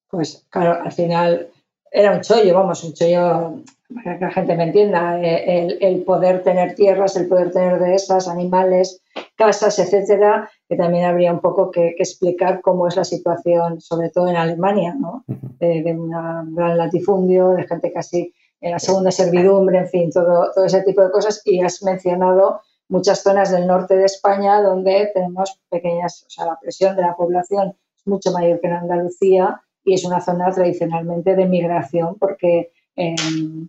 Pues 0.08 0.48
claro, 0.50 0.84
al 0.84 0.92
final 0.92 1.50
era 1.92 2.14
un 2.14 2.22
chollo, 2.22 2.54
vamos, 2.54 2.84
un 2.84 2.94
chollo, 2.94 3.64
para 3.94 4.18
que 4.18 4.26
la 4.26 4.32
gente 4.32 4.56
me 4.56 4.64
entienda, 4.64 5.20
eh, 5.22 5.78
el, 5.82 6.04
poder 6.04 6.44
tener 6.44 6.76
tierras, 6.76 7.16
el 7.18 7.28
poder 7.28 7.52
tener 7.52 7.80
dehesas, 7.80 8.28
animales, 8.28 9.02
casas, 9.36 9.78
etcétera, 9.80 10.50
que 10.72 10.78
también 10.78 11.04
habría 11.04 11.34
un 11.34 11.42
poco 11.42 11.70
que, 11.70 11.96
explicar 12.00 12.62
cómo 12.62 12.88
es 12.88 12.96
la 12.96 13.04
situación, 13.04 13.82
sobre 13.82 14.10
todo 14.10 14.30
en 14.30 14.38
Alemania, 14.38 14.96
¿no? 14.98 15.26
de, 15.28 15.84
un 15.94 16.56
gran 16.56 16.78
latifundio, 16.78 17.50
de 17.50 17.68
gente 17.68 17.92
casi 17.92 18.34
en 18.62 18.72
la 18.72 18.80
segunda 18.80 19.12
servidumbre, 19.12 19.80
en 19.80 19.90
fin, 19.90 20.10
todo, 20.12 20.50
todo 20.56 20.64
ese 20.64 20.82
tipo 20.84 21.04
de 21.04 21.12
cosas. 21.12 21.42
Y 21.44 21.60
has 21.60 21.84
mencionado 21.84 22.62
muchas 22.88 23.22
zonas 23.22 23.52
del 23.52 23.68
norte 23.68 23.98
de 23.98 24.06
España 24.06 24.62
donde 24.62 25.12
tenemos 25.14 25.60
pequeñas, 25.70 26.24
o 26.26 26.30
sea, 26.30 26.46
la 26.46 26.58
presión 26.62 26.96
de 26.96 27.02
la 27.02 27.18
población 27.18 27.76
es 27.98 28.08
mucho 28.08 28.32
mayor 28.32 28.62
que 28.62 28.68
en 28.68 28.74
Andalucía 28.74 29.62
y 29.84 29.96
es 29.96 30.06
una 30.06 30.22
zona 30.22 30.52
tradicionalmente 30.52 31.36
de 31.36 31.48
migración 31.48 32.16
porque, 32.18 32.72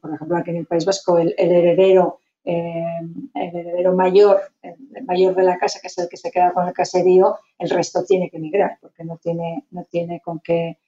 por 0.00 0.14
ejemplo, 0.14 0.36
aquí 0.36 0.50
en 0.50 0.56
el 0.58 0.66
País 0.66 0.84
Vasco 0.84 1.18
el, 1.18 1.34
heredero 1.36 2.20
el 2.44 3.24
heredero 3.34 3.94
mayor, 3.94 4.40
el 4.62 5.04
mayor 5.04 5.34
de 5.34 5.44
la 5.44 5.58
casa, 5.58 5.78
que 5.80 5.86
es 5.86 5.98
el 5.98 6.08
que 6.08 6.16
se 6.16 6.30
queda 6.30 6.52
con 6.52 6.66
el 6.66 6.74
caserío, 6.74 7.36
el 7.58 7.70
resto 7.70 8.04
tiene 8.04 8.30
que 8.30 8.38
emigrar 8.38 8.78
porque 8.80 9.04
no 9.04 9.16
tiene, 9.18 9.64
no 9.70 9.84
tiene 9.84 10.20
con, 10.20 10.40
qué, 10.40 10.78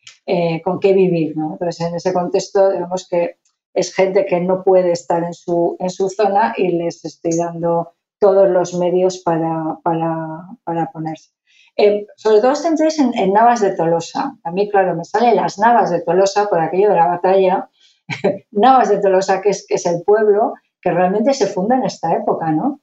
con 0.64 0.80
qué 0.80 0.92
vivir. 0.92 1.37
¿no? 1.37 1.52
Entonces, 1.52 1.87
en 1.87 1.94
ese 1.94 2.12
contexto, 2.12 2.70
digamos 2.70 3.08
que 3.08 3.37
es 3.75 3.94
gente 3.94 4.25
que 4.25 4.40
no 4.40 4.62
puede 4.62 4.92
estar 4.92 5.23
en 5.25 5.34
su, 5.34 5.76
en 5.80 5.90
su 5.90 6.08
zona 6.08 6.54
y 6.56 6.68
les 6.68 7.04
estoy 7.04 7.37
dando 7.37 7.94
todos 8.20 8.49
los 8.49 8.75
medios 8.75 9.18
para, 9.18 9.76
para, 9.82 10.90
ponerse. 10.92 11.30
Eh, 11.76 12.06
sobre 12.16 12.40
todo 12.40 12.52
os 12.52 12.62
centréis 12.62 12.99
en, 13.00 13.32
Navas 13.32 13.61
de 13.61 13.75
Tolosa. 13.75 14.38
A 14.44 14.50
mí, 14.52 14.70
claro, 14.70 14.94
me 14.94 15.04
salen 15.04 15.37
las 15.37 15.58
Navas 15.58 15.90
de 15.90 16.02
Tolosa 16.02 16.46
por 16.49 16.61
aquello 16.61 16.90
de 16.90 16.94
la 16.94 17.08
batalla. 17.08 17.68
Navas 18.52 18.88
de 18.88 19.00
Tolosa, 19.00 19.42
que 19.42 19.50
es, 19.50 19.66
que 19.66 19.75
es 19.75 19.87
el 19.87 20.02
pueblo 20.04 20.54
que 20.84 20.90
realmente 20.90 21.32
se 21.32 21.46
funda 21.46 21.76
en 21.76 21.84
esta 21.84 22.12
época, 22.14 22.52
¿no? 22.52 22.82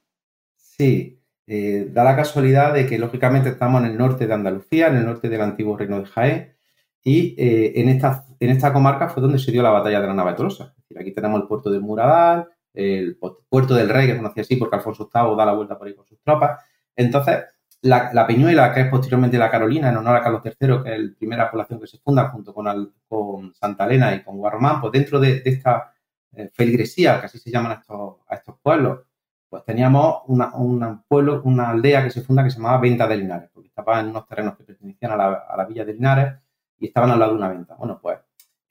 Sí, 0.56 1.22
eh, 1.46 1.88
da 1.92 2.02
la 2.02 2.16
casualidad 2.16 2.74
de 2.74 2.84
que 2.84 2.98
lógicamente 2.98 3.50
estamos 3.50 3.80
en 3.80 3.92
el 3.92 3.96
norte 3.96 4.26
de 4.26 4.34
Andalucía, 4.34 4.88
en 4.88 4.96
el 4.96 5.06
norte 5.06 5.28
del 5.28 5.40
antiguo 5.40 5.76
reino 5.76 6.00
de 6.00 6.06
Jaén, 6.06 6.56
y 7.04 7.36
eh, 7.38 7.80
en, 7.80 7.88
esta, 7.88 8.24
en 8.40 8.50
esta 8.50 8.72
comarca 8.72 9.08
fue 9.08 9.22
donde 9.22 9.38
se 9.38 9.52
dio 9.52 9.62
la 9.62 9.70
batalla 9.70 10.00
de 10.00 10.06
la 10.08 10.14
Nava 10.14 10.32
de 10.32 10.36
Tolosa. 10.36 10.74
aquí 10.98 11.12
tenemos 11.12 11.40
el 11.40 11.46
puerto 11.46 11.70
de 11.70 11.78
Muradal, 11.78 12.48
el 12.74 13.18
puerto 13.48 13.74
del 13.74 13.88
Rey, 13.88 14.08
que 14.08 14.16
conocía 14.16 14.42
así 14.42 14.56
porque 14.56 14.76
Alfonso 14.76 15.08
VIII 15.12 15.36
da 15.36 15.46
la 15.46 15.54
vuelta 15.54 15.78
por 15.78 15.86
ahí 15.86 15.94
con 15.94 16.06
sus 16.06 16.20
tropas. 16.22 16.60
Entonces, 16.96 17.44
la, 17.82 18.26
Peñuela, 18.26 18.72
que 18.72 18.80
es 18.80 18.88
posteriormente 18.88 19.38
la 19.38 19.50
Carolina, 19.50 19.90
en 19.90 19.96
honor 19.96 20.16
a 20.16 20.22
Carlos 20.22 20.42
III, 20.44 20.82
que 20.82 20.94
es 20.94 21.00
la 21.00 21.14
primera 21.18 21.50
población 21.50 21.80
que 21.80 21.86
se 21.86 21.98
funda 21.98 22.28
junto 22.30 22.52
con, 22.52 22.92
con 23.08 23.54
Santa 23.54 23.86
Elena 23.86 24.14
y 24.14 24.22
con 24.22 24.38
Guarromán, 24.38 24.80
pues 24.80 24.92
dentro 24.92 25.20
de, 25.20 25.42
esta 25.44 25.92
eh, 26.36 26.50
feligresía, 26.52 27.20
que 27.20 27.26
así 27.26 27.38
se 27.38 27.50
llaman 27.50 27.72
a 27.72 27.74
estos, 27.76 28.16
a 28.28 28.34
estos 28.34 28.56
pueblos, 28.60 29.00
pues 29.48 29.64
teníamos 29.64 30.22
una, 30.26 31.02
pueblo, 31.06 31.42
una 31.44 31.70
aldea 31.70 32.02
que 32.04 32.10
se 32.10 32.22
funda 32.22 32.42
que 32.42 32.50
se 32.50 32.56
llamaba 32.56 32.80
Venta 32.80 33.06
de 33.06 33.16
Linares, 33.16 33.50
porque 33.52 33.68
estaba 33.68 34.00
en 34.00 34.08
unos 34.08 34.26
terrenos 34.26 34.56
que 34.56 34.64
pertenecían 34.64 35.12
a 35.12 35.16
la, 35.16 35.32
a 35.48 35.56
la 35.56 35.64
villa 35.66 35.84
de 35.84 35.94
Linares 35.94 36.34
y 36.78 36.86
estaban 36.86 37.10
al 37.10 37.18
lado 37.18 37.32
de 37.32 37.38
una 37.38 37.48
venta. 37.48 37.74
Bueno, 37.76 37.98
pues 38.00 38.18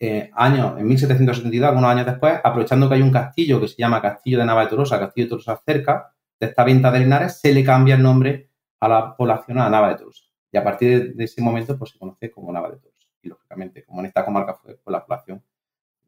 eh, 0.04 0.32
años, 0.34 0.80
en 0.80 0.88
1772, 0.88 1.70
algunos 1.70 1.92
años 1.92 2.08
después, 2.08 2.34
aprovechando 2.44 2.90
que 2.90 2.96
hay 2.96 3.04
un 3.04 3.12
castillo 3.12 3.62
que 3.62 3.68
se 3.68 3.76
llama 3.76 4.02
Castillo 4.02 4.40
de 4.40 4.46
Nava 4.46 4.64
de 4.64 4.70
Tolosa, 4.70 5.00
Castillo 5.00 5.28
de 5.28 5.30
Tolosa 5.30 5.62
cerca 5.64 6.16
de 6.40 6.48
esta 6.48 6.64
venta 6.64 6.92
de 6.92 7.02
Linares, 7.02 7.40
se 7.40 7.54
le 7.54 7.64
cambia 7.64 7.94
el 7.94 8.02
nombre 8.02 8.50
a 8.80 8.88
la 8.88 9.16
población 9.16 9.60
a 9.60 9.70
Nava 9.70 9.90
de 9.90 9.98
Tolosa. 9.98 10.24
Y 10.52 10.58
a 10.58 10.64
partir 10.64 11.14
de, 11.14 11.24
ese 11.24 11.40
momento, 11.44 11.78
pues 11.78 11.92
se 11.92 12.00
conoce 12.00 12.32
como 12.32 12.52
Nava 12.52 12.72
de 12.72 12.78
Tolosa. 12.78 13.08
Y 13.22 13.30
lógicamente, 13.30 13.84
como 13.86 14.00
en 14.00 14.08
esta 14.08 14.26
comarca 14.26 14.56
fue, 14.56 14.74
pues, 14.84 14.92
la 14.92 15.06
población 15.06 15.44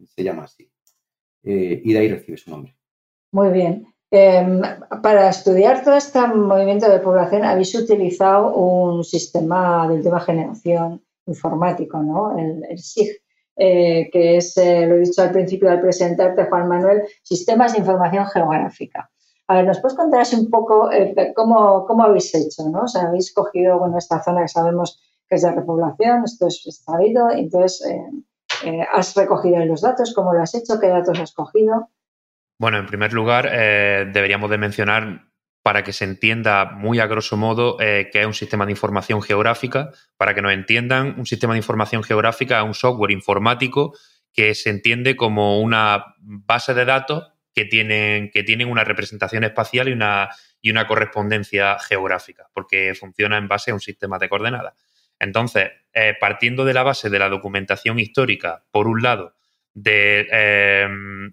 se 0.03 0.23
llama 0.23 0.45
así. 0.45 0.67
Eh, 1.43 1.81
y 1.83 1.93
de 1.93 1.99
ahí 1.99 2.07
recibe 2.09 2.37
su 2.37 2.51
nombre. 2.51 2.75
Muy 3.31 3.49
bien. 3.49 3.87
Em, 4.11 4.61
para 5.01 5.29
estudiar 5.29 5.83
todo 5.83 5.95
este 5.95 6.19
movimiento 6.27 6.89
de 6.89 6.99
población 6.99 7.43
habéis 7.43 7.73
utilizado 7.73 8.55
un 8.55 9.03
sistema 9.03 9.87
de 9.87 9.95
última 9.95 10.19
generación 10.19 11.01
informático, 11.25 12.01
¿no? 12.03 12.37
El, 12.37 12.63
el 12.69 12.77
SIG. 12.77 13.23
Eh, 13.55 14.09
que 14.11 14.37
es, 14.37 14.57
eh, 14.57 14.87
lo 14.87 14.95
he 14.95 14.99
dicho 15.01 15.21
al 15.21 15.31
principio 15.31 15.69
al 15.69 15.79
presentarte, 15.79 16.45
Juan 16.45 16.67
Manuel, 16.67 17.03
Sistemas 17.21 17.73
de 17.73 17.79
Información 17.79 18.25
Geográfica. 18.25 19.11
A 19.47 19.55
ver, 19.57 19.65
¿nos 19.65 19.79
puedes 19.79 19.95
contar 19.95 20.25
un 20.33 20.49
poco 20.49 20.89
cómo, 21.35 21.85
cómo, 21.85 22.03
habéis 22.03 22.33
hecho? 22.33 22.67
¿no? 22.69 22.83
O 22.83 22.87
sea, 22.87 23.03
habéis 23.03 23.31
cogido 23.31 23.77
bueno, 23.77 23.97
esta 23.97 24.23
zona 24.23 24.41
que 24.41 24.47
sabemos 24.47 24.99
que 25.29 25.35
es 25.35 25.43
de 25.43 25.51
repoblación, 25.51 26.23
esto 26.23 26.47
es 26.47 26.81
sabido, 26.83 27.29
entonces 27.29 27.83
has 28.91 29.15
recogido 29.15 29.63
los 29.65 29.81
datos, 29.81 30.13
¿cómo 30.13 30.33
lo 30.33 30.41
has 30.41 30.55
hecho? 30.55 30.79
¿Qué 30.79 30.87
datos 30.87 31.19
has 31.19 31.33
cogido? 31.33 31.89
Bueno, 32.59 32.77
en 32.77 32.85
primer 32.85 33.13
lugar, 33.13 33.49
deberíamos 33.51 34.49
de 34.49 34.57
mencionar 34.57 35.33
para 35.63 35.83
que 35.83 35.93
se 35.93 36.03
entienda 36.03 36.65
muy 36.65 36.99
a 36.99 37.07
grosso 37.07 37.37
modo 37.37 37.77
eh, 37.79 38.09
que 38.11 38.19
es 38.19 38.27
un 38.27 38.33
sistema 38.33 38.65
de 38.65 38.73
información 38.73 39.21
geográfica. 39.21 39.91
Para 40.17 40.35
que 40.35 40.41
nos 40.41 40.51
entiendan, 40.51 41.15
un 41.17 41.25
sistema 41.25 41.53
de 41.53 41.59
información 41.59 42.03
geográfica 42.03 42.59
es 42.59 42.65
un 42.65 42.73
software 42.73 43.11
informático 43.11 43.97
que 44.33 44.53
se 44.55 44.69
entiende 44.69 45.15
como 45.15 45.61
una 45.61 46.15
base 46.19 46.73
de 46.73 46.83
datos 46.83 47.31
que 47.53 47.65
tienen, 47.65 48.29
que 48.29 48.43
tienen 48.43 48.69
una 48.69 48.83
representación 48.83 49.45
espacial 49.45 49.87
y 49.87 49.93
una, 49.93 50.29
y 50.61 50.69
una 50.69 50.85
correspondencia 50.85 51.79
geográfica, 51.79 52.49
porque 52.53 52.93
funciona 52.93 53.37
en 53.37 53.47
base 53.47 53.71
a 53.71 53.75
un 53.75 53.79
sistema 53.79 54.19
de 54.19 54.27
coordenadas. 54.27 54.73
Entonces, 55.23 55.71
eh, 55.93 56.15
partiendo 56.19 56.65
de 56.65 56.73
la 56.73 56.83
base 56.83 57.09
de 57.09 57.19
la 57.19 57.29
documentación 57.29 57.99
histórica, 57.99 58.63
por 58.71 58.87
un 58.87 59.01
lado, 59.01 59.35
de 59.73 60.27
eh, 60.31 60.87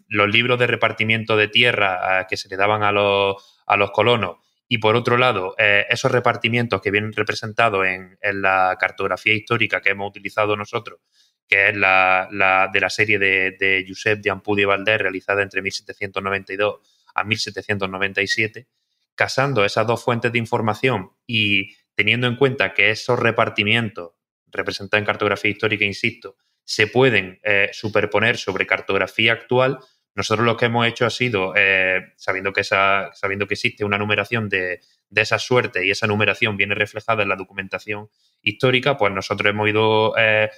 los 0.09 0.29
libros 0.31 0.59
de 0.59 0.67
repartimiento 0.67 1.37
de 1.37 1.49
tierra 1.49 2.27
que 2.29 2.37
se 2.37 2.49
le 2.49 2.57
daban 2.57 2.83
a 2.83 2.93
los, 2.93 3.91
colonos 3.93 4.39
y 4.67 4.79
por 4.79 4.97
otro 4.97 5.19
lado, 5.19 5.55
eh, 5.59 5.87
esos 5.91 6.11
repartimientos 6.11 6.81
que 6.81 6.91
vienen 6.91 7.13
representados 7.13 7.87
en, 7.87 8.17
la 8.41 8.77
cartografía 8.79 9.35
histórica 9.35 9.83
que 9.83 9.91
hemos 9.91 10.09
utilizado 10.09 10.57
nosotros, 10.57 11.01
que 11.47 11.71
es 11.71 11.77
la, 11.77 12.29
de 12.73 12.81
la 12.81 12.91
serie 12.91 13.19
de, 13.19 13.57
de 13.59 13.85
Josep 13.87 14.21
de 14.21 14.31
Ampudi 14.31 14.65
Valdés 14.65 15.01
realizada 15.01 15.43
entre 15.43 15.61
1792 15.61 16.77
a 17.15 17.25
1797, 17.25 18.69
casando 19.15 19.65
esas 19.65 19.87
dos 19.87 20.03
fuentes 20.03 20.33
de 20.33 20.39
información 20.39 21.11
y 21.27 21.75
teniendo 22.01 22.27
en 22.27 22.37
cuenta 22.37 22.73
que 22.73 22.89
esos 22.89 23.19
repartimientos 23.19 24.13
representados 24.47 25.01
en 25.03 25.05
cartografía 25.05 25.51
histórica, 25.51 25.85
insisto, 25.85 26.39
se 26.65 26.87
pueden 26.87 27.39
eh, 27.43 27.69
superponer 27.75 28.39
sobre 28.39 28.67
cartografía 28.67 29.35
actual, 29.35 29.81
nosotros 30.15 30.47
lo 30.47 30.57
que 30.57 30.65
hemos 30.65 30.87
hecho 30.87 31.05
ha 31.05 31.11
sido, 31.11 31.53
eh, 31.55 32.15
sabiendo, 32.17 32.55
que 32.55 32.63
esa, 32.63 33.11
sabiendo 33.13 33.47
que 33.47 33.53
existe 33.53 33.85
una 33.85 33.99
numeración 33.99 34.49
de, 34.49 34.81
esa 35.15 35.39
suerte 35.39 35.85
y 35.85 35.91
esa 35.91 36.07
numeración 36.07 36.57
viene 36.57 36.75
reflejada 36.75 37.23
en 37.23 37.29
la 37.29 37.37
documentación 37.37 38.09
histórica, 38.41 38.97
pues 38.97 39.13
nosotros 39.13 39.51
hemos 39.51 39.69
ido 39.69 40.15
eh, 40.17 40.49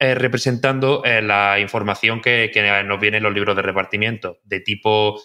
representando 0.00 1.04
la 1.04 1.60
información 1.60 2.20
que, 2.20 2.50
nos 2.84 2.98
viene 2.98 3.18
en 3.18 3.22
los 3.22 3.32
libros 3.32 3.54
de 3.54 3.62
repartimiento, 3.62 4.40
de 4.42 4.58
tipo 4.58 5.22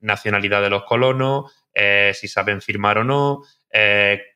nacionalidad 0.00 0.62
de 0.62 0.70
los 0.70 0.84
colonos, 0.84 1.52
si 2.14 2.26
saben 2.26 2.62
firmar 2.62 2.98
o 2.98 3.04
no, 3.04 3.42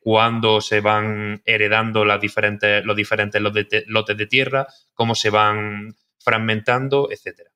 cuándo 0.03 0.59
se 0.59 0.81
van 0.81 1.41
heredando 1.45 2.03
los 2.03 2.19
diferentes 2.19 3.41
lotes 3.41 4.17
de 4.17 4.25
tierra, 4.27 4.67
cómo 4.93 5.15
se 5.15 5.29
van 5.29 5.95
fragmentando, 6.19 7.09
etcétera. 7.09 7.49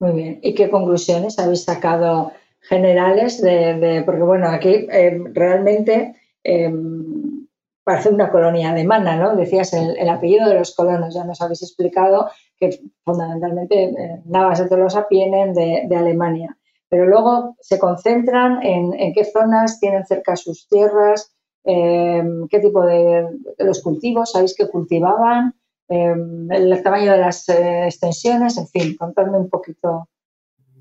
Muy 0.00 0.12
bien. 0.12 0.40
¿Y 0.42 0.54
qué 0.54 0.70
conclusiones 0.70 1.38
habéis 1.38 1.64
sacado 1.64 2.32
generales 2.60 3.40
de, 3.42 4.02
porque 4.04 4.22
bueno, 4.22 4.48
aquí 4.48 4.86
eh, 4.90 5.18
realmente 5.32 6.14
em, 6.42 7.46
parece 7.84 8.10
una 8.10 8.30
colonia 8.30 8.70
alemana, 8.70 9.16
¿no? 9.16 9.36
Decías 9.36 9.72
el, 9.72 10.08
apellido 10.08 10.48
de 10.48 10.56
los 10.56 10.74
colonos, 10.74 11.14
ya 11.14 11.24
nos 11.24 11.40
habéis 11.40 11.62
explicado 11.62 12.30
que 12.58 12.80
fundamentalmente 13.04 13.84
eh, 13.84 14.22
Navas 14.26 14.58
de 14.58 14.68
Tolosa 14.68 15.06
vienen 15.10 15.54
de, 15.54 15.96
Alemania, 15.96 16.56
pero 16.90 17.06
luego 17.06 17.56
se 17.60 17.78
concentran 17.78 18.62
en, 18.62 19.14
qué 19.14 19.24
zonas 19.24 19.80
tienen 19.80 20.04
cerca 20.04 20.36
sus 20.36 20.68
tierras, 20.68 21.32
em, 21.64 22.46
qué 22.48 22.58
tipo 22.58 22.84
de, 22.84 23.26
de, 23.56 23.64
los 23.64 23.80
cultivos, 23.80 24.32
sabéis 24.32 24.54
que 24.54 24.68
cultivaban, 24.68 25.54
Em, 25.92 26.50
el 26.52 26.82
tamaño 26.84 27.10
de 27.10 27.18
las 27.18 27.48
eh, 27.48 27.86
extensiones, 27.86 28.56
en 28.56 28.68
fin, 28.68 28.96
contadme 28.96 29.38
un 29.38 29.50
poquito. 29.50 30.08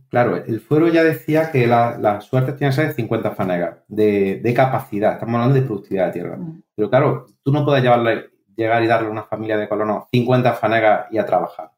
Claro, 0.08 0.36
el 0.38 0.60
fuero 0.60 0.88
ya 0.88 1.04
decía 1.04 1.52
que 1.52 1.66
la, 1.66 2.22
suerte 2.22 2.54
tiene 2.54 2.70
que 2.70 2.82
ser 2.82 2.94
50 2.94 3.32
fanegas 3.32 3.78
de, 3.88 4.54
capacidad, 4.56 5.14
estamos 5.14 5.36
hablando 5.36 5.56
de 5.56 5.66
productividad 5.66 6.08
de 6.08 6.12
tierra. 6.12 6.38
Mm. 6.38 6.62
Pero 6.76 6.90
claro, 6.92 7.26
tú 7.42 7.52
no 7.52 7.66
puedes 7.66 7.82
llevarle, 7.82 8.30
llegar 8.56 8.84
y 8.84 8.88
darle 8.88 9.08
a 9.08 9.12
una 9.12 9.24
familia 9.24 9.58
de 9.58 9.68
colonos 9.68 10.06
50 10.12 10.54
fanegas 10.54 11.08
y 11.12 11.18
a 11.18 11.26
trabajar. 11.26 11.72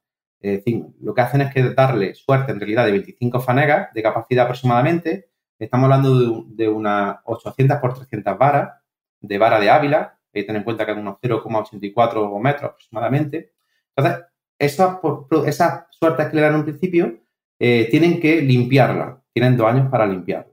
Lo 1.02 1.14
que 1.14 1.22
hacen 1.22 1.42
es 1.42 1.54
que 1.54 1.74
darle 1.74 2.16
suerte 2.16 2.52
en 2.52 2.60
realidad 2.60 2.86
de 2.86 2.92
25 2.92 3.40
fanegas 3.40 3.94
de 3.94 4.02
capacidad 4.02 4.46
aproximadamente. 4.46 5.30
Estamos 5.60 5.86
hablando 5.86 6.20
de, 6.20 6.44
de 6.64 6.70
unas 6.70 7.18
800 7.26 7.78
por 7.78 7.94
300 7.94 8.38
varas, 8.38 8.72
de 9.20 9.38
vara 9.38 9.60
de 9.60 9.70
Ávila, 9.70 10.18
hay 10.34 10.42
que 10.42 10.48
tener 10.48 10.60
en 10.62 10.64
cuenta 10.64 10.86
que 10.86 10.92
es 10.94 10.98
unos 10.98 11.18
0,84 11.22 12.42
metros 12.42 12.64
aproximadamente. 12.64 13.52
Entonces, 13.96 14.26
esas, 14.58 14.98
esas 15.46 15.86
suertes 15.92 16.28
que 16.28 16.36
le 16.36 16.42
dan 16.42 16.54
en 16.54 16.60
un 16.60 16.64
principio 16.64 17.20
eh, 17.60 17.88
tienen 17.92 18.20
que 18.20 18.42
limpiarla. 18.42 19.22
Tienen 19.34 19.58
dos 19.58 19.68
años 19.68 19.90
para 19.90 20.06
limpiarla. 20.06 20.52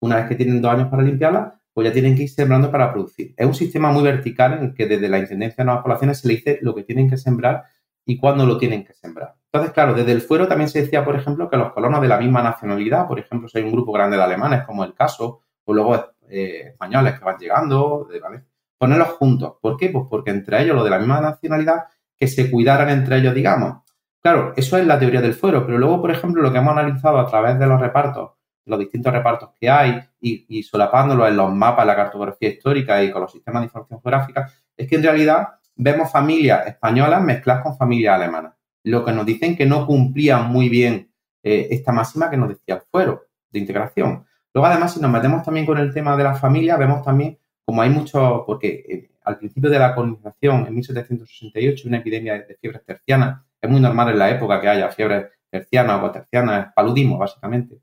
una 0.00 0.16
vez 0.16 0.26
que 0.26 0.34
tienen 0.34 0.62
dos 0.62 0.72
años 0.72 0.88
para 0.88 1.02
limpiarla, 1.02 1.60
pues 1.72 1.86
ya 1.86 1.92
tienen 1.92 2.16
que 2.16 2.24
ir 2.24 2.30
sembrando 2.30 2.70
para 2.70 2.92
producir. 2.92 3.34
Es 3.36 3.46
un 3.46 3.54
sistema 3.54 3.92
muy 3.92 4.02
vertical 4.02 4.54
en 4.54 4.64
el 4.64 4.74
que 4.74 4.86
desde 4.86 5.08
la 5.08 5.18
Intendencia 5.18 5.56
de 5.58 5.66
Nuevas 5.66 5.82
Poblaciones 5.82 6.18
se 6.18 6.28
le 6.28 6.34
dice 6.34 6.58
lo 6.62 6.74
que 6.74 6.82
tienen 6.82 7.08
que 7.08 7.16
sembrar 7.16 7.64
y 8.04 8.18
cuándo 8.18 8.46
lo 8.46 8.58
tienen 8.58 8.84
que 8.84 8.94
sembrar. 8.94 9.34
Entonces, 9.52 9.72
claro, 9.72 9.94
desde 9.94 10.12
el 10.12 10.22
fuero 10.22 10.46
también 10.46 10.68
se 10.68 10.82
decía, 10.82 11.04
por 11.04 11.16
ejemplo, 11.16 11.48
que 11.48 11.56
los 11.56 11.72
colonos 11.72 12.00
de 12.00 12.08
la 12.08 12.18
misma 12.18 12.42
nacionalidad, 12.42 13.06
por 13.06 13.18
ejemplo, 13.18 13.48
si 13.48 13.58
hay 13.58 13.64
un 13.64 13.72
grupo 13.72 13.92
grande 13.92 14.16
de 14.16 14.22
alemanes, 14.22 14.64
como 14.64 14.84
el 14.84 14.94
caso, 14.94 15.42
o 15.64 15.74
luego 15.74 16.12
eh, 16.28 16.68
españoles 16.68 17.18
que 17.18 17.24
van 17.24 17.38
llegando, 17.38 18.08
¿vale? 18.22 18.44
ponerlos 18.80 19.08
juntos. 19.10 19.56
¿Por 19.60 19.76
qué? 19.76 19.90
Pues 19.90 20.06
porque 20.08 20.30
entre 20.30 20.62
ellos, 20.62 20.74
los 20.74 20.84
de 20.84 20.90
la 20.90 20.98
misma 20.98 21.20
nacionalidad, 21.20 21.84
que 22.16 22.26
se 22.26 22.50
cuidaran 22.50 22.88
entre 22.88 23.18
ellos, 23.18 23.34
digamos. 23.34 23.82
Claro, 24.22 24.54
eso 24.56 24.78
es 24.78 24.86
la 24.86 24.98
teoría 24.98 25.20
del 25.20 25.34
fuero, 25.34 25.66
pero 25.66 25.78
luego, 25.78 26.00
por 26.00 26.10
ejemplo, 26.10 26.42
lo 26.42 26.50
que 26.50 26.58
hemos 26.58 26.72
analizado 26.72 27.18
a 27.18 27.26
través 27.26 27.58
de 27.58 27.66
los 27.66 27.80
repartos, 27.80 28.32
los 28.64 28.78
distintos 28.78 29.12
repartos 29.12 29.50
que 29.58 29.68
hay 29.68 30.00
y, 30.20 30.62
solapándolos 30.62 31.28
en 31.28 31.36
los 31.36 31.52
mapas, 31.52 31.86
la 31.86 31.96
cartografía 31.96 32.50
histórica 32.50 33.02
y 33.02 33.10
con 33.10 33.22
los 33.22 33.32
sistemas 33.32 33.62
de 33.62 33.66
información 33.66 34.00
geográfica, 34.00 34.50
es 34.76 34.88
que 34.88 34.96
en 34.96 35.02
realidad 35.02 35.48
vemos 35.80 36.12
familias 36.12 36.66
españolas 36.66 37.22
mezcladas 37.22 37.62
con 37.62 37.76
familias 37.76 38.14
alemanas. 38.14 38.54
Lo 38.84 39.04
que 39.04 39.12
nos 39.12 39.24
dicen 39.24 39.56
que 39.56 39.66
no 39.66 39.86
cumplían 39.86 40.52
muy 40.52 40.68
bien 40.68 41.10
eh, 41.42 41.68
esta 41.70 41.90
máxima 41.90 42.30
que 42.30 42.36
nos 42.36 42.50
decía 42.50 42.74
el 42.76 42.82
fuero 42.90 43.22
de 43.50 43.58
integración. 43.58 44.26
Luego, 44.52 44.66
además, 44.66 44.94
si 44.94 45.00
nos 45.00 45.10
metemos 45.10 45.42
también 45.42 45.64
con 45.64 45.78
el 45.78 45.92
tema 45.92 46.16
de 46.16 46.24
la 46.24 46.34
familia, 46.34 46.76
vemos 46.76 47.02
también 47.02 47.38
como 47.64 47.82
hay 47.82 47.90
mucho, 47.90 48.44
porque 48.46 48.84
eh, 48.88 49.10
al 49.24 49.38
principio 49.38 49.70
de 49.70 49.78
la 49.78 49.94
colonización, 49.94 50.66
en 50.66 50.74
1768, 50.74 51.88
una 51.88 51.98
epidemia 51.98 52.34
de 52.34 52.56
fiebres 52.60 52.84
tercianas, 52.84 53.42
es 53.60 53.70
muy 53.70 53.80
normal 53.80 54.10
en 54.10 54.18
la 54.18 54.30
época 54.30 54.60
que 54.60 54.68
haya 54.68 54.90
fiebres 54.90 55.26
tercianas 55.48 55.98
o 55.98 56.00
cuatercianas, 56.00 56.72
paludismo, 56.74 57.16
básicamente. 57.16 57.80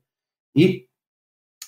Y 0.54 0.88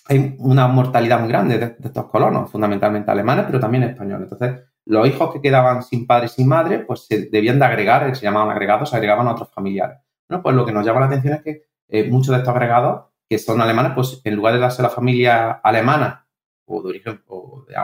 hay 0.06 0.36
una 0.38 0.68
mortalidad 0.68 1.20
muy 1.20 1.28
grande 1.28 1.58
de, 1.58 1.76
estos 1.82 2.06
colonos, 2.06 2.50
fundamentalmente 2.50 3.10
alemanes, 3.10 3.46
pero 3.46 3.60
también 3.60 3.84
españoles. 3.84 4.30
Entonces, 4.30 4.69
los 4.90 5.06
hijos 5.06 5.32
que 5.32 5.40
quedaban 5.40 5.84
sin 5.84 6.04
padre 6.04 6.26
y 6.26 6.30
sin 6.30 6.48
madre, 6.48 6.80
pues 6.80 7.06
se 7.06 7.28
debían 7.30 7.60
de 7.60 7.64
agregar, 7.64 8.14
se 8.16 8.22
llamaban 8.22 8.50
agregados, 8.50 8.90
se 8.90 8.96
agregaban 8.96 9.28
a 9.28 9.32
otros 9.32 9.48
familiares. 9.52 9.98
Bueno, 10.28 10.42
pues 10.42 10.56
lo 10.56 10.66
que 10.66 10.72
nos 10.72 10.84
llama 10.84 10.98
la 10.98 11.06
atención 11.06 11.34
es 11.34 11.42
que 11.42 11.62
eh, 11.88 12.10
muchos 12.10 12.32
de 12.32 12.38
estos 12.38 12.52
agregados, 12.52 13.04
que 13.28 13.38
son 13.38 13.60
alemanes, 13.60 13.92
pues 13.94 14.20
en 14.24 14.34
lugar 14.34 14.54
de 14.54 14.58
darse 14.58 14.82
la 14.82 14.88
familia 14.88 15.52
alemana 15.62 16.26
o 16.64 16.82
de 16.82 16.88
origen 16.88 17.22
o 17.28 17.64
de, 17.68 17.76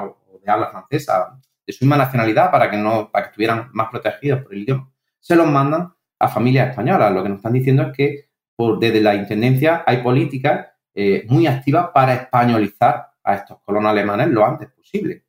habla 0.50 0.70
francesa, 0.70 1.38
de 1.64 1.72
su 1.72 1.84
misma 1.84 1.96
nacionalidad, 1.96 2.50
para 2.50 2.68
que 2.68 2.76
no, 2.76 3.08
para 3.12 3.26
que 3.26 3.30
estuvieran 3.30 3.70
más 3.72 3.88
protegidos 3.88 4.42
por 4.42 4.52
el 4.52 4.62
idioma, 4.62 4.90
se 5.20 5.36
los 5.36 5.46
mandan 5.46 5.94
a 6.18 6.26
familias 6.26 6.70
españolas. 6.70 7.12
Lo 7.12 7.22
que 7.22 7.28
nos 7.28 7.38
están 7.38 7.52
diciendo 7.52 7.84
es 7.84 7.96
que 7.96 8.30
por, 8.56 8.80
desde 8.80 9.00
la 9.00 9.14
Intendencia 9.14 9.84
hay 9.86 9.98
políticas 9.98 10.66
eh, 10.92 11.24
muy 11.28 11.46
activas 11.46 11.90
para 11.94 12.14
españolizar 12.14 13.12
a 13.22 13.34
estos 13.36 13.60
colonos 13.60 13.92
alemanes 13.92 14.28
lo 14.28 14.44
antes 14.44 14.70
posible. 14.70 15.25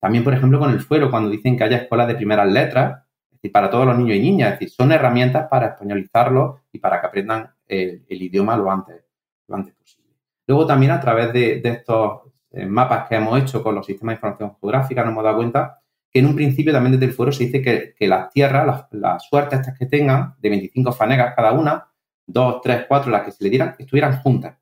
También, 0.00 0.24
por 0.24 0.32
ejemplo, 0.32 0.58
con 0.58 0.70
el 0.70 0.80
fuero, 0.80 1.10
cuando 1.10 1.30
dicen 1.30 1.56
que 1.56 1.64
haya 1.64 1.76
escuelas 1.76 2.08
de 2.08 2.14
primeras 2.14 2.48
letras, 2.48 3.02
es 3.30 3.32
decir, 3.32 3.52
para 3.52 3.68
todos 3.68 3.86
los 3.86 3.98
niños 3.98 4.16
y 4.16 4.20
niñas, 4.20 4.54
es 4.54 4.58
decir, 4.58 4.70
son 4.70 4.92
herramientas 4.92 5.46
para 5.48 5.68
españolizarlos 5.68 6.60
y 6.72 6.78
para 6.78 7.00
que 7.00 7.06
aprendan 7.06 7.50
el, 7.68 8.04
idioma 8.08 8.56
lo 8.56 8.70
antes, 8.70 9.04
lo 9.46 9.56
antes 9.56 9.74
posible. 9.74 10.16
Luego 10.46 10.66
también 10.66 10.92
a 10.92 11.00
través 11.00 11.32
de, 11.32 11.60
estos 11.62 12.22
eh, 12.50 12.66
mapas 12.66 13.08
que 13.08 13.16
hemos 13.16 13.40
hecho 13.40 13.62
con 13.62 13.74
los 13.74 13.86
sistemas 13.86 14.14
de 14.14 14.16
información 14.16 14.56
geográfica 14.58 15.02
nos 15.02 15.12
hemos 15.12 15.24
dado 15.24 15.36
cuenta 15.36 15.80
que 16.10 16.18
en 16.18 16.26
un 16.26 16.34
principio 16.34 16.72
también 16.72 16.92
desde 16.92 17.06
el 17.06 17.12
fuero 17.12 17.30
se 17.30 17.44
dice 17.44 17.62
que, 17.62 18.08
las 18.08 18.30
tierras, 18.30 18.86
las, 18.90 19.24
suertes 19.26 19.60
estas 19.60 19.78
que 19.78 19.86
tengan, 19.86 20.34
de 20.40 20.48
25 20.48 20.92
fanegas 20.92 21.34
cada 21.36 21.52
una, 21.52 21.86
dos, 22.26 22.60
tres, 22.62 22.86
cuatro, 22.88 23.12
las 23.12 23.22
que 23.22 23.30
se 23.30 23.44
le 23.44 23.50
dieran, 23.50 23.76
estuvieran 23.78 24.20
juntas. 24.20 24.56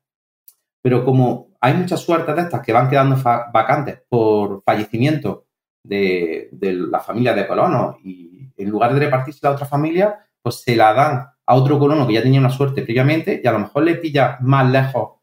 Pero 0.81 1.03
como 1.03 1.48
hay 1.61 1.73
muchas 1.73 1.99
suertes 2.01 2.35
de 2.35 2.41
estas 2.43 2.61
que 2.61 2.73
van 2.73 2.89
quedando 2.89 3.17
vacantes 3.51 4.01
por 4.07 4.63
fallecimiento 4.63 5.47
de, 5.83 6.49
la 6.51 6.99
familia 6.99 7.33
de 7.33 7.47
colonos 7.47 7.97
y 8.03 8.49
en 8.57 8.69
lugar 8.69 8.93
de 8.93 8.99
repartirse 8.99 9.45
a 9.47 9.51
otra 9.51 9.65
familia, 9.65 10.25
pues 10.41 10.61
se 10.61 10.75
la 10.75 10.93
dan 10.93 11.27
a 11.45 11.55
otro 11.55 11.79
colono 11.79 12.07
que 12.07 12.13
ya 12.13 12.23
tenía 12.23 12.39
una 12.39 12.49
suerte 12.49 12.81
previamente 12.83 13.41
y 13.43 13.47
a 13.47 13.51
lo 13.51 13.59
mejor 13.59 13.83
le 13.83 13.95
pilla 13.95 14.37
más 14.41 14.69
lejos 14.69 15.19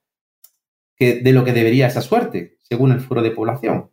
que 0.96 1.20
de 1.20 1.32
lo 1.32 1.44
que 1.44 1.52
debería 1.52 1.86
esa 1.86 2.00
suerte, 2.00 2.58
según 2.62 2.92
el 2.92 3.00
foro 3.00 3.22
de 3.22 3.30
población, 3.30 3.90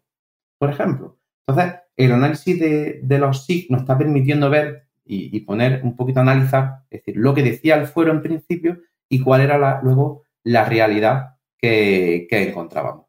por 0.57 0.69
ejemplo. 0.69 1.19
Entonces, 1.45 1.75
el 1.97 2.11
análisis 2.11 2.59
de, 2.59 3.17
los 3.19 3.45
SIG 3.45 3.69
nos 3.69 3.81
está 3.81 3.97
permitiendo 3.97 4.49
ver 4.49 4.87
y, 5.05 5.39
poner 5.41 5.81
un 5.83 5.95
poquito 5.97 6.21
analizar, 6.21 6.83
es 6.89 7.01
decir, 7.01 7.17
lo 7.17 7.33
que 7.33 7.43
decía 7.43 7.75
el 7.75 7.87
fuero 7.87 8.11
en 8.11 8.21
principio 8.21 8.79
y 9.09 9.19
cuál 9.19 9.41
era 9.41 9.81
luego 9.81 10.23
la 10.43 10.63
realidad 10.65 11.33
que, 11.63 12.27
encontrábamos. 12.29 13.05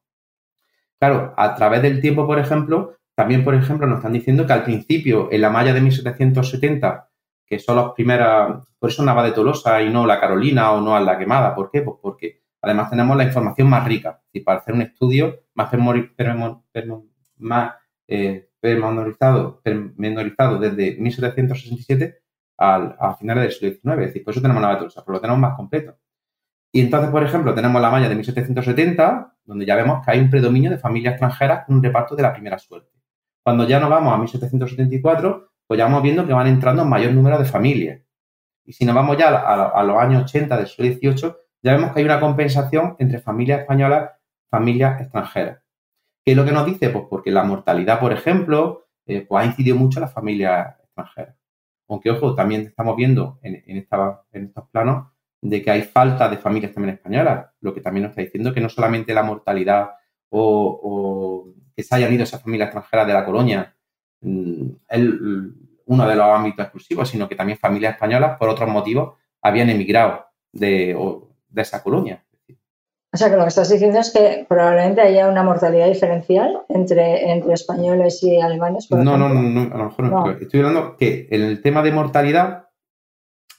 Claro, 0.99 1.35
a 1.37 1.55
través 1.57 1.83
del 1.83 2.01
tiempo, 2.01 2.27
por 2.27 2.39
ejemplo, 2.39 2.97
también, 3.15 3.45
por 3.45 3.55
ejemplo, 3.55 3.87
nos 3.87 3.99
están 3.99 4.13
diciendo 4.13 4.47
que 4.47 4.53
al 4.53 4.65
principio, 4.65 5.29
en 5.31 5.41
la 5.41 5.51
malla 5.51 5.75
de 5.75 5.81
1770, 5.81 7.11
que 7.47 7.59
son 7.59 7.77
las 7.77 7.93
primeras, 7.93 8.65
por 8.79 8.91
eso 8.91 9.05
Nava 9.05 9.25
de 9.25 9.33
Tolosa 9.33 9.83
y 9.83 9.91
no 9.91 10.07
la 10.07 10.21
Carolina 10.21 10.73
o 10.73 10.81
no 10.81 10.97
a 10.97 11.01
la 11.01 11.19
quemada, 11.19 11.55
¿por 11.55 11.71
qué? 11.71 11.83
Pues 11.83 11.97
porque 12.01 12.43
además 12.63 12.91
tenemos 12.91 13.17
la 13.17 13.25
información 13.25 13.69
más 13.69 13.85
rica, 13.87 14.23
y 14.33 14.41
para 14.41 14.61
hacer 14.61 14.75
un 14.75 14.83
estudio 14.83 15.41
más, 15.55 15.71
más 17.39 17.75
eh, 18.09 18.49
desde 20.61 20.97
1767 20.97 22.19
al, 22.57 22.97
a 22.99 23.15
finales 23.17 23.43
del 23.43 23.53
siglo 23.53 23.71
XIX. 23.71 23.99
Es 23.99 24.07
decir, 24.07 24.25
por 24.25 24.33
eso 24.33 24.41
tenemos 24.41 24.63
la 24.63 24.69
Batulsa, 24.69 25.05
pero 25.05 25.15
lo 25.15 25.21
tenemos 25.21 25.41
más 25.41 25.57
completo. 25.57 25.97
Y 26.75 26.81
entonces, 26.81 27.11
por 27.11 27.23
ejemplo, 27.23 27.55
tenemos 27.55 27.81
la 27.81 27.89
malla 27.89 28.09
de 28.09 28.17
1770, 28.17 29.37
donde 29.45 29.65
ya 29.65 29.77
vemos 29.77 30.05
que 30.05 30.11
hay 30.11 30.19
un 30.19 30.29
predominio 30.29 30.73
de 30.73 30.77
familias 30.77 31.13
extranjeras 31.13 31.65
con 31.65 31.77
un 31.77 31.83
reparto 31.85 32.17
de 32.17 32.25
la 32.25 32.33
primera 32.33 32.59
suerte. 32.59 32.91
Cuando 33.45 33.65
ya 33.65 33.79
nos 33.79 33.89
vamos 33.89 34.13
a 34.13 34.19
1774, 34.19 35.53
pues 35.69 35.79
ya 35.79 35.85
vamos 35.85 36.03
viendo 36.03 36.27
que 36.27 36.33
van 36.33 36.49
entrando 36.49 36.83
en 36.83 36.89
mayor 36.89 37.13
número 37.13 37.39
de 37.39 37.45
familias. 37.45 38.01
Y 38.65 38.73
si 38.73 38.85
nos 38.85 38.97
vamos 38.97 39.17
ya 39.17 39.29
a, 39.29 39.85
los 39.85 39.97
años 39.99 40.25
80 40.25 40.57
del 40.57 40.67
siglo 40.67 40.93
XVIII, 40.93 41.35
ya 41.63 41.75
vemos 41.75 41.93
que 41.93 42.01
hay 42.01 42.07
una 42.07 42.19
compensación 42.19 42.97
entre 42.99 43.21
familias 43.21 43.61
españolas 43.61 44.11
y 44.17 44.49
familias 44.51 45.01
extranjeras. 45.01 45.61
¿Qué 46.25 46.33
es 46.33 46.37
lo 46.37 46.45
que 46.45 46.51
nos 46.51 46.67
dice? 46.67 46.91
Pues 46.91 47.05
porque 47.09 47.31
la 47.31 47.45
mortalidad, 47.45 48.01
por 48.01 48.13
ejemplo, 48.13 48.89
eh, 49.07 49.25
pues 49.29 49.45
ha 49.45 49.47
incidido 49.47 49.77
mucho 49.77 50.01
en 50.01 50.07
las 50.07 50.13
familias 50.13 50.75
extranjeras. 50.83 51.37
Aunque, 51.89 52.11
ojo, 52.11 52.35
también 52.35 52.63
estamos 52.63 52.97
viendo 52.97 53.39
en, 53.43 53.63
estos 53.79 54.69
planos 54.73 55.14
de 55.45 55.63
que 55.63 55.71
hay 55.71 55.83
falta 55.83 56.27
de 56.31 56.39
familias 56.39 56.73
también 56.73 56.95
españolas, 56.95 57.51
lo 57.61 57.75
que 57.75 57.83
también 57.83 58.05
nos 58.05 58.11
está 58.11 58.23
diciendo 58.23 58.55
que 58.55 58.63
no 58.63 58.71
solamente 58.71 59.13
la 59.13 59.23
mortalidad 59.23 59.91
o, 60.31 61.53
que 61.77 61.83
se 61.83 61.95
hayan 61.95 62.15
ido 62.15 62.23
esas 62.23 62.43
familias 62.43 62.69
extranjeras 62.69 63.07
de 63.07 63.13
la 63.13 63.25
colonia 63.27 63.77
mm, 64.23 64.69
es 64.89 65.01
uno 65.87 66.09
de 66.09 66.17
los 66.17 66.27
ámbitos 66.27 66.65
exclusivos, 66.65 67.11
sino 67.11 67.29
que 67.29 67.37
también 67.37 67.59
familias 67.59 67.93
españolas, 67.93 68.39
por 68.39 68.49
otros 68.49 68.71
motivos, 68.71 69.17
habían 69.43 69.69
emigrado 69.69 70.25
de, 70.51 70.97
de 71.49 71.63
esa 71.63 71.83
colonia. 71.83 72.25
O 73.13 73.17
sea, 73.19 73.29
que 73.29 73.37
lo 73.37 73.43
que 73.43 73.49
estás 73.49 73.69
diciendo 73.69 74.01
es 74.01 74.13
que 74.13 74.47
probablemente 74.49 75.03
haya 75.03 75.29
una 75.29 75.43
mortalidad 75.43 75.89
diferencial 75.89 76.63
entre, 76.71 77.33
entre 77.33 77.53
españoles 77.53 78.23
y 78.23 78.41
alemanes. 78.41 78.91
no, 78.91 79.05
no, 79.05 79.29
no, 79.29 79.75
a 79.75 79.79
lo 79.79 79.85
mejor 79.85 80.05
no. 80.07 80.31
Estoy 80.31 80.61
hablando 80.61 80.97
que 80.97 81.29
en 81.31 81.43
el 81.43 81.61
tema 81.61 81.83
de 81.83 81.93
mortalidad, 81.93 82.71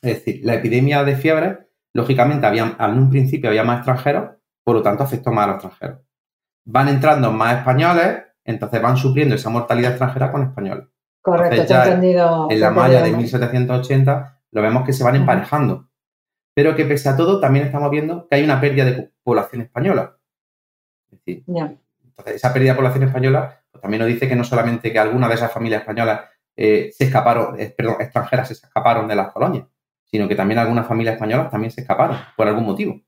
es 0.02 0.16
decir, 0.16 0.42
la 0.44 0.56
epidemia 0.56 1.04
de 1.04 1.16
fiebre, 1.16 1.65
lógicamente, 1.96 2.46
había, 2.46 2.76
en 2.80 2.98
un 2.98 3.10
principio 3.10 3.50
había 3.50 3.64
más 3.64 3.78
extranjeros, 3.78 4.36
por 4.64 4.76
lo 4.76 4.82
tanto 4.82 5.04
afectó 5.04 5.32
más 5.32 5.46
a 5.46 5.48
los 5.48 5.56
extranjeros. 5.56 6.06
Van 6.66 6.90
entrando 6.90 7.32
más 7.32 7.58
españoles, 7.58 8.24
entonces 8.44 8.82
van 8.82 8.98
supliendo 8.98 9.36
esa 9.36 9.50
mortalidad 9.50 9.92
extranjera 9.92 10.32
con 10.32 10.44
españoles. 10.44 10.86
Correcto, 11.22 11.66
te 11.66 11.74
he 11.74 11.78
entendido. 11.78 12.48
En 12.50 12.60
la 12.60 12.70
malla 12.70 13.02
de 13.02 13.12
1780 13.12 14.42
lo 14.52 14.62
vemos 14.62 14.86
que 14.86 14.94
se 14.94 15.04
van 15.04 15.16
emparejando 15.16 15.90
pero 16.56 16.76
que 16.76 16.86
pese 16.86 17.10
a 17.10 17.18
todo 17.18 17.40
también 17.40 17.66
estamos 17.66 17.92
viendo 17.92 18.28
que 18.28 18.36
hay 18.36 18.44
una 18.44 18.60
pérdida 18.60 18.86
de 18.86 19.12
población 19.22 19.62
española. 19.62 20.18
Es 21.12 21.20
decir, 21.20 21.44
entonces 21.46 22.36
esa 22.36 22.54
pérdida 22.54 22.72
de 22.72 22.78
población 22.78 23.04
española 23.04 23.62
pues, 23.70 23.82
también 23.82 24.00
nos 24.00 24.08
dice 24.08 24.28
que 24.28 24.38
no 24.38 24.46
solamente 24.46 24.92
que 24.92 24.98
algunas 24.98 25.30
de 25.30 25.36
esas 25.36 25.52
familias 25.52 25.82
españolas 25.82 26.22
eh, 26.56 26.92
se 26.94 27.04
escaparon, 27.04 27.60
eh, 27.60 27.74
perdón, 27.78 27.98
extranjeras 28.00 28.48
se 28.48 28.54
escaparon 28.54 29.06
de 29.06 29.16
las 29.18 29.34
colonias, 29.34 29.68
sino 30.16 30.28
que 30.28 30.36
también 30.36 30.60
algunas 30.60 30.88
familias 30.88 31.16
españolas 31.16 31.52
también 31.52 31.72
se 31.72 31.82
escaparon 31.82 32.18
por 32.38 32.48
algún 32.48 32.66
motivo. 32.66 33.02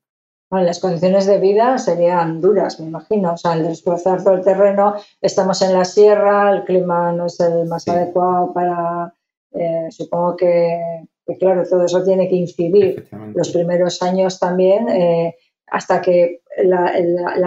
Bueno, 0.49 0.65
las 0.65 0.79
condiciones 0.79 1.25
de 1.25 1.39
vida 1.39 1.77
serían 1.77 2.41
duras, 2.41 2.79
me 2.79 2.87
imagino. 2.87 3.33
O 3.33 3.37
sea, 3.37 3.53
el 3.53 3.63
desplazar 3.63 4.23
todo 4.23 4.35
el 4.35 4.43
terreno, 4.43 4.95
estamos 5.21 5.61
en 5.61 5.73
la 5.73 5.85
sierra, 5.85 6.51
el 6.51 6.63
clima 6.63 7.11
no 7.11 7.27
es 7.27 7.39
el 7.39 7.65
más 7.67 7.87
adecuado 7.87 8.53
para, 8.53 9.13
eh, 9.53 9.87
supongo 9.89 10.35
que 10.35 11.07
que 11.27 11.37
claro, 11.37 11.63
todo 11.69 11.85
eso 11.85 12.03
tiene 12.03 12.29
que 12.29 12.35
incidir 12.35 13.05
los 13.35 13.51
primeros 13.51 14.01
años 14.01 14.39
también, 14.39 14.87
eh, 14.87 15.35
hasta 15.67 16.01
que 16.01 16.39
la, 16.63 16.93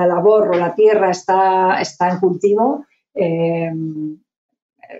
labor 0.06 0.50
o 0.50 0.54
la 0.54 0.74
tierra 0.74 1.10
está, 1.10 1.80
está 1.80 2.10
en 2.10 2.20
cultivo. 2.20 2.84
Eh, 3.14 3.72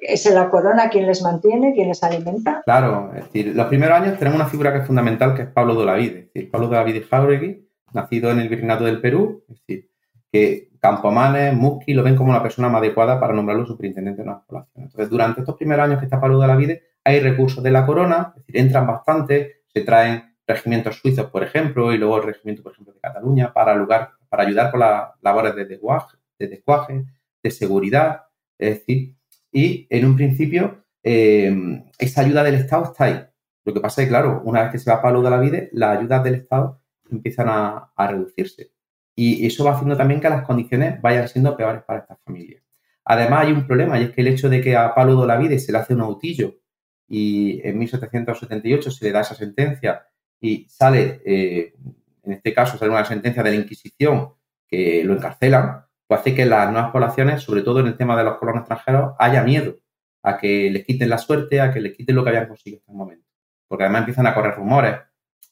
¿Es 0.00 0.30
la 0.30 0.50
corona 0.50 0.88
quien 0.88 1.06
les 1.06 1.22
mantiene, 1.22 1.74
quien 1.74 1.88
les 1.88 2.02
alimenta? 2.02 2.62
Claro, 2.64 3.10
es 3.14 3.24
decir, 3.24 3.54
los 3.54 3.66
primeros 3.66 4.00
años 4.00 4.18
tenemos 4.18 4.40
una 4.40 4.48
figura 4.48 4.72
que 4.72 4.80
es 4.80 4.86
fundamental, 4.86 5.34
que 5.34 5.42
es 5.42 5.48
Pablo 5.48 5.74
de 5.74 5.86
la 5.86 5.94
Vide. 5.94 6.18
Es 6.18 6.34
decir, 6.34 6.50
Pablo 6.50 6.68
de 6.68 6.76
la 6.76 6.84
Vide 6.84 7.02
Jauregui, 7.02 7.68
nacido 7.92 8.30
en 8.30 8.38
el 8.40 8.48
Virreinato 8.48 8.84
del 8.84 9.00
Perú, 9.00 9.44
es 9.48 9.58
decir, 9.58 9.90
que 10.32 10.70
Campomanes, 10.80 11.54
Musqui 11.54 11.92
lo 11.92 12.02
ven 12.02 12.16
como 12.16 12.32
la 12.32 12.42
persona 12.42 12.68
más 12.68 12.80
adecuada 12.80 13.20
para 13.20 13.34
nombrarlo 13.34 13.66
superintendente 13.66 14.22
de 14.22 14.28
una 14.28 14.40
población. 14.40 14.84
Entonces, 14.84 15.10
durante 15.10 15.40
estos 15.40 15.56
primeros 15.56 15.84
años 15.84 15.98
que 15.98 16.06
está 16.06 16.20
Pablo 16.20 16.38
de 16.40 16.46
la 16.46 16.56
Vide, 16.56 16.82
hay 17.04 17.20
recursos 17.20 17.62
de 17.62 17.70
la 17.70 17.84
corona, 17.84 18.32
es 18.36 18.46
decir, 18.46 18.56
entran 18.58 18.86
bastante, 18.86 19.62
se 19.66 19.82
traen 19.82 20.34
regimientos 20.46 20.96
suizos, 20.96 21.26
por 21.26 21.42
ejemplo, 21.42 21.92
y 21.92 21.98
luego 21.98 22.18
el 22.18 22.24
regimiento, 22.24 22.62
por 22.62 22.72
ejemplo, 22.72 22.94
de 22.94 23.00
Cataluña 23.00 23.52
para, 23.52 23.74
lugar, 23.74 24.12
para 24.28 24.44
ayudar 24.44 24.70
con 24.70 24.80
las 24.80 25.10
labores 25.20 25.54
de 25.54 25.66
desguaje, 25.66 26.16
de 26.38 26.48
descuaje, 26.48 27.04
de 27.42 27.50
seguridad, 27.50 28.22
es 28.58 28.78
decir, 28.78 29.14
y 29.52 29.86
en 29.90 30.06
un 30.06 30.16
principio 30.16 30.84
eh, 31.02 31.82
esa 31.98 32.20
ayuda 32.22 32.42
del 32.42 32.56
Estado 32.56 32.84
está 32.84 33.04
ahí. 33.04 33.24
Lo 33.64 33.74
que 33.74 33.80
pasa 33.80 34.02
es 34.02 34.06
que, 34.06 34.10
claro, 34.10 34.42
una 34.44 34.62
vez 34.62 34.72
que 34.72 34.78
se 34.78 34.90
va 34.90 35.02
Pablo 35.02 35.22
de 35.22 35.30
la 35.30 35.38
vida, 35.38 35.62
las 35.72 35.98
ayudas 35.98 36.24
del 36.24 36.34
Estado 36.36 36.80
empiezan 37.10 37.48
a, 37.48 37.92
reducirse. 37.96 38.72
Y 39.14 39.46
eso 39.46 39.64
va 39.64 39.72
haciendo 39.72 39.96
también 39.96 40.20
que 40.20 40.30
las 40.30 40.46
condiciones 40.46 41.00
vayan 41.02 41.28
siendo 41.28 41.56
peores 41.56 41.82
para 41.82 42.00
estas 42.00 42.18
familias. 42.24 42.62
Además, 43.04 43.46
hay 43.46 43.52
un 43.52 43.66
problema, 43.66 43.98
y 43.98 44.04
es 44.04 44.10
que 44.12 44.20
el 44.20 44.28
hecho 44.28 44.48
de 44.48 44.60
que 44.60 44.76
a 44.76 44.94
Pablo 44.94 45.20
de 45.20 45.26
la 45.26 45.36
vida 45.36 45.58
se 45.58 45.72
le 45.72 45.78
hace 45.78 45.94
un 45.94 46.00
autillo 46.00 46.60
y 47.08 47.60
en 47.66 47.78
1778 47.78 48.90
se 48.90 49.04
le 49.04 49.12
da 49.12 49.22
esa 49.22 49.34
sentencia 49.34 50.06
y 50.40 50.66
sale, 50.68 51.20
eh, 51.24 51.74
en 52.22 52.32
este 52.32 52.54
caso, 52.54 52.78
sale 52.78 52.90
una 52.90 53.04
sentencia 53.04 53.42
de 53.42 53.50
la 53.50 53.56
Inquisición 53.56 54.34
que 54.66 55.02
lo 55.04 55.14
encarcelan, 55.14 55.84
pues 56.10 56.22
hace 56.22 56.34
que 56.34 56.44
las 56.44 56.72
nuevas 56.72 56.90
poblaciones, 56.90 57.40
sobre 57.40 57.62
todo 57.62 57.78
en 57.78 57.86
el 57.86 57.96
tema 57.96 58.16
de 58.16 58.24
los 58.24 58.36
colonos 58.36 58.62
extranjeros, 58.62 59.12
haya 59.16 59.44
miedo 59.44 59.76
a 60.24 60.38
que 60.38 60.68
les 60.68 60.84
quiten 60.84 61.08
la 61.08 61.18
suerte, 61.18 61.60
a 61.60 61.72
que 61.72 61.80
les 61.80 61.96
quiten 61.96 62.16
lo 62.16 62.24
que 62.24 62.30
habían 62.30 62.48
conseguido 62.48 62.80
hasta 62.80 62.90
el 62.90 62.98
momento. 62.98 63.28
Porque 63.68 63.84
además 63.84 64.00
empiezan 64.00 64.26
a 64.26 64.34
correr 64.34 64.56
rumores, 64.56 64.96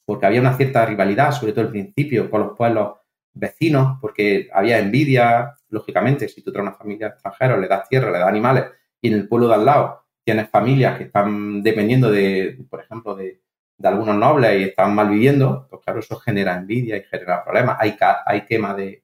porque 0.03 0.25
había 0.25 0.41
una 0.41 0.57
cierta 0.57 0.85
rivalidad, 0.85 1.31
sobre 1.31 1.53
todo 1.53 1.63
al 1.63 1.71
principio, 1.71 2.29
con 2.29 2.41
los 2.41 2.57
pueblos 2.57 2.95
vecinos, 3.31 3.99
porque 4.01 4.49
había 4.51 4.79
envidia, 4.79 5.55
lógicamente, 5.69 6.27
si 6.27 6.41
tú 6.43 6.51
traes 6.51 6.67
una 6.67 6.77
familia 6.77 7.07
extranjera, 7.07 7.55
le 7.55 7.67
das 7.69 7.87
tierra, 7.87 8.11
le 8.11 8.19
das 8.19 8.27
animales, 8.27 8.65
y 8.99 9.07
en 9.07 9.13
el 9.13 9.29
pueblo 9.29 9.47
de 9.47 9.53
al 9.53 9.63
lado 9.63 10.07
tienes 10.25 10.49
familias 10.49 10.97
que 10.97 11.05
están 11.05 11.63
dependiendo 11.63 12.11
de, 12.11 12.65
por 12.69 12.81
ejemplo, 12.81 13.15
de, 13.15 13.39
algunos 13.81 14.17
nobles 14.17 14.59
y 14.59 14.63
están 14.65 14.93
mal 14.93 15.09
viviendo, 15.09 15.67
pues 15.69 15.81
claro, 15.85 16.01
eso 16.01 16.17
genera 16.17 16.57
envidia 16.57 16.97
y 16.97 17.03
genera 17.03 17.45
problemas. 17.45 17.77
Hay, 17.79 17.97
hay 18.25 18.45
de, 18.75 19.03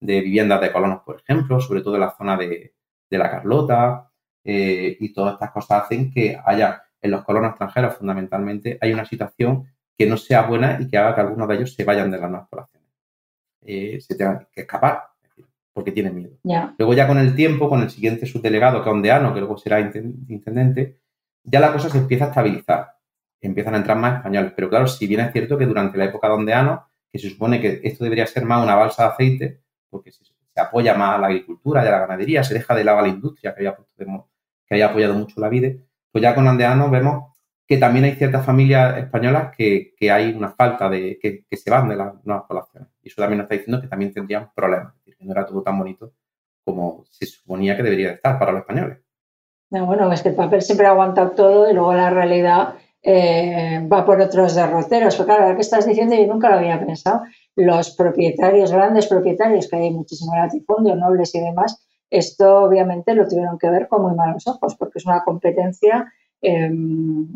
viviendas 0.00 0.60
de 0.60 0.72
colonos, 0.72 1.02
por 1.02 1.20
ejemplo, 1.20 1.60
sobre 1.60 1.82
todo 1.82 1.94
en 1.94 2.00
la 2.00 2.14
zona 2.16 2.36
de, 2.36 2.74
la 3.10 3.30
Carlota, 3.30 4.10
eh, 4.44 4.96
y 5.00 5.12
todas 5.12 5.34
estas 5.34 5.50
cosas 5.50 5.84
hacen 5.84 6.10
que 6.12 6.38
haya 6.44 6.82
en 7.00 7.10
los 7.10 7.24
colonos 7.24 7.50
extranjeros 7.50 7.96
fundamentalmente 7.96 8.78
hay 8.80 8.92
una 8.92 9.04
situación 9.04 9.66
que 9.96 10.06
no 10.06 10.16
sea 10.16 10.42
buena 10.42 10.78
y 10.80 10.88
que 10.88 10.98
haga 10.98 11.14
que 11.14 11.20
algunos 11.22 11.48
de 11.48 11.54
ellos 11.56 11.74
se 11.74 11.84
vayan 11.84 12.10
de 12.10 12.18
las 12.18 12.30
nuevas 12.30 12.48
poblaciones. 12.48 12.88
Eh, 13.62 14.00
se 14.00 14.14
tengan 14.14 14.46
que 14.52 14.62
escapar, 14.62 15.04
porque 15.72 15.92
tienen 15.92 16.14
miedo. 16.14 16.36
Luego 16.78 16.94
ya 16.94 17.06
con 17.06 17.18
el 17.18 17.34
tiempo, 17.34 17.68
con 17.68 17.82
el 17.82 17.90
siguiente 17.90 18.26
subdelegado, 18.26 18.82
que 18.82 18.88
es 18.88 18.94
Ondeano, 18.94 19.32
que 19.32 19.40
luego 19.40 19.56
será 19.56 19.80
intendente, 19.80 21.00
ya 21.42 21.60
la 21.60 21.72
cosa 21.72 21.88
se 21.88 21.98
empieza 21.98 22.26
a 22.26 22.28
estabilizar. 22.28 22.92
Empiezan 23.40 23.74
a 23.74 23.78
entrar 23.78 23.96
más 23.96 24.16
españoles. 24.16 24.52
Pero 24.54 24.68
claro, 24.68 24.86
si 24.86 25.06
bien 25.06 25.20
es 25.20 25.32
cierto 25.32 25.56
que 25.56 25.66
durante 25.66 25.96
la 25.98 26.06
época 26.06 26.28
de 26.28 26.34
Ondeano, 26.34 26.88
que 27.10 27.18
se 27.18 27.30
supone 27.30 27.60
que 27.60 27.80
esto 27.84 28.04
debería 28.04 28.26
ser 28.26 28.44
más 28.44 28.62
una 28.62 28.74
balsa 28.74 29.04
de 29.04 29.08
aceite, 29.08 29.60
porque 29.90 30.12
se, 30.12 30.24
apoya 30.56 30.94
más 30.94 31.16
a 31.16 31.18
la 31.18 31.26
agricultura 31.26 31.84
y 31.84 31.88
a 31.88 31.90
la 31.90 31.98
ganadería, 32.00 32.42
se 32.42 32.54
deja 32.54 32.74
de 32.74 32.84
lado 32.84 32.98
a 32.98 33.02
la 33.02 33.08
industria 33.08 33.54
que 33.54 33.60
había, 33.60 33.76
que 33.96 34.74
había 34.74 34.86
apoyado 34.86 35.14
mucho 35.14 35.40
la 35.40 35.48
vida, 35.48 35.70
pues 36.10 36.22
ya 36.22 36.34
con 36.34 36.48
Ondeano 36.48 36.88
vemos 36.90 37.36
que 37.66 37.78
también 37.78 38.04
hay 38.04 38.12
ciertas 38.12 38.46
familias 38.46 38.96
españolas 38.96 39.54
que, 39.56 39.94
hay 40.10 40.32
una 40.32 40.50
falta 40.50 40.88
de 40.88 41.18
que, 41.20 41.44
se 41.56 41.70
van 41.70 41.88
de 41.88 41.96
las 41.96 42.24
nuevas 42.24 42.44
poblaciones. 42.46 42.88
Y 43.02 43.08
eso 43.08 43.20
también 43.20 43.38
nos 43.38 43.44
está 43.46 43.56
diciendo 43.56 43.82
que 43.82 43.88
también 43.88 44.12
tendrían 44.12 44.50
problemas, 44.54 44.94
que 45.04 45.14
no 45.20 45.32
era 45.32 45.44
todo 45.44 45.62
tan 45.62 45.78
bonito 45.78 46.12
como 46.64 47.04
se 47.10 47.26
suponía 47.26 47.76
que 47.76 47.82
debería 47.82 48.12
estar 48.12 48.38
para 48.38 48.50
los 48.50 48.62
españoles. 48.62 48.98
bueno, 49.70 50.12
es 50.12 50.22
que 50.22 50.30
el 50.30 50.34
papel 50.34 50.62
siempre 50.62 50.86
ha 50.86 50.90
aguantado 50.90 51.30
todo 51.30 51.70
y 51.70 51.74
luego 51.74 51.94
la 51.94 52.10
realidad 52.10 52.74
eh, 53.02 53.86
va 53.90 54.04
por 54.04 54.20
otros 54.20 54.54
derroteros. 54.54 55.14
Pero 55.14 55.26
claro, 55.26 55.48
lo 55.50 55.54
que 55.54 55.60
estás 55.60 55.86
diciendo 55.86 56.16
yo 56.16 56.26
nunca 56.26 56.50
lo 56.50 56.56
había 56.56 56.84
pensado. 56.84 57.22
Los 57.56 57.96
propietarios, 57.96 58.70
grandes 58.70 59.06
propietarios, 59.06 59.68
que 59.68 59.76
hay 59.76 59.90
muchísimo 59.90 60.36
latifundio, 60.36 60.94
nobles 60.94 61.34
y 61.34 61.40
demás, 61.40 61.84
esto 62.10 62.58
obviamente 62.58 63.14
lo 63.14 63.26
tuvieron 63.26 63.58
que 63.58 63.70
ver 63.70 63.88
con 63.88 64.02
muy 64.02 64.14
malos 64.14 64.46
ojos, 64.46 64.76
porque 64.76 64.98
es 64.98 65.06
una 65.06 65.24
competencia 65.24 66.12
em, 66.40 67.26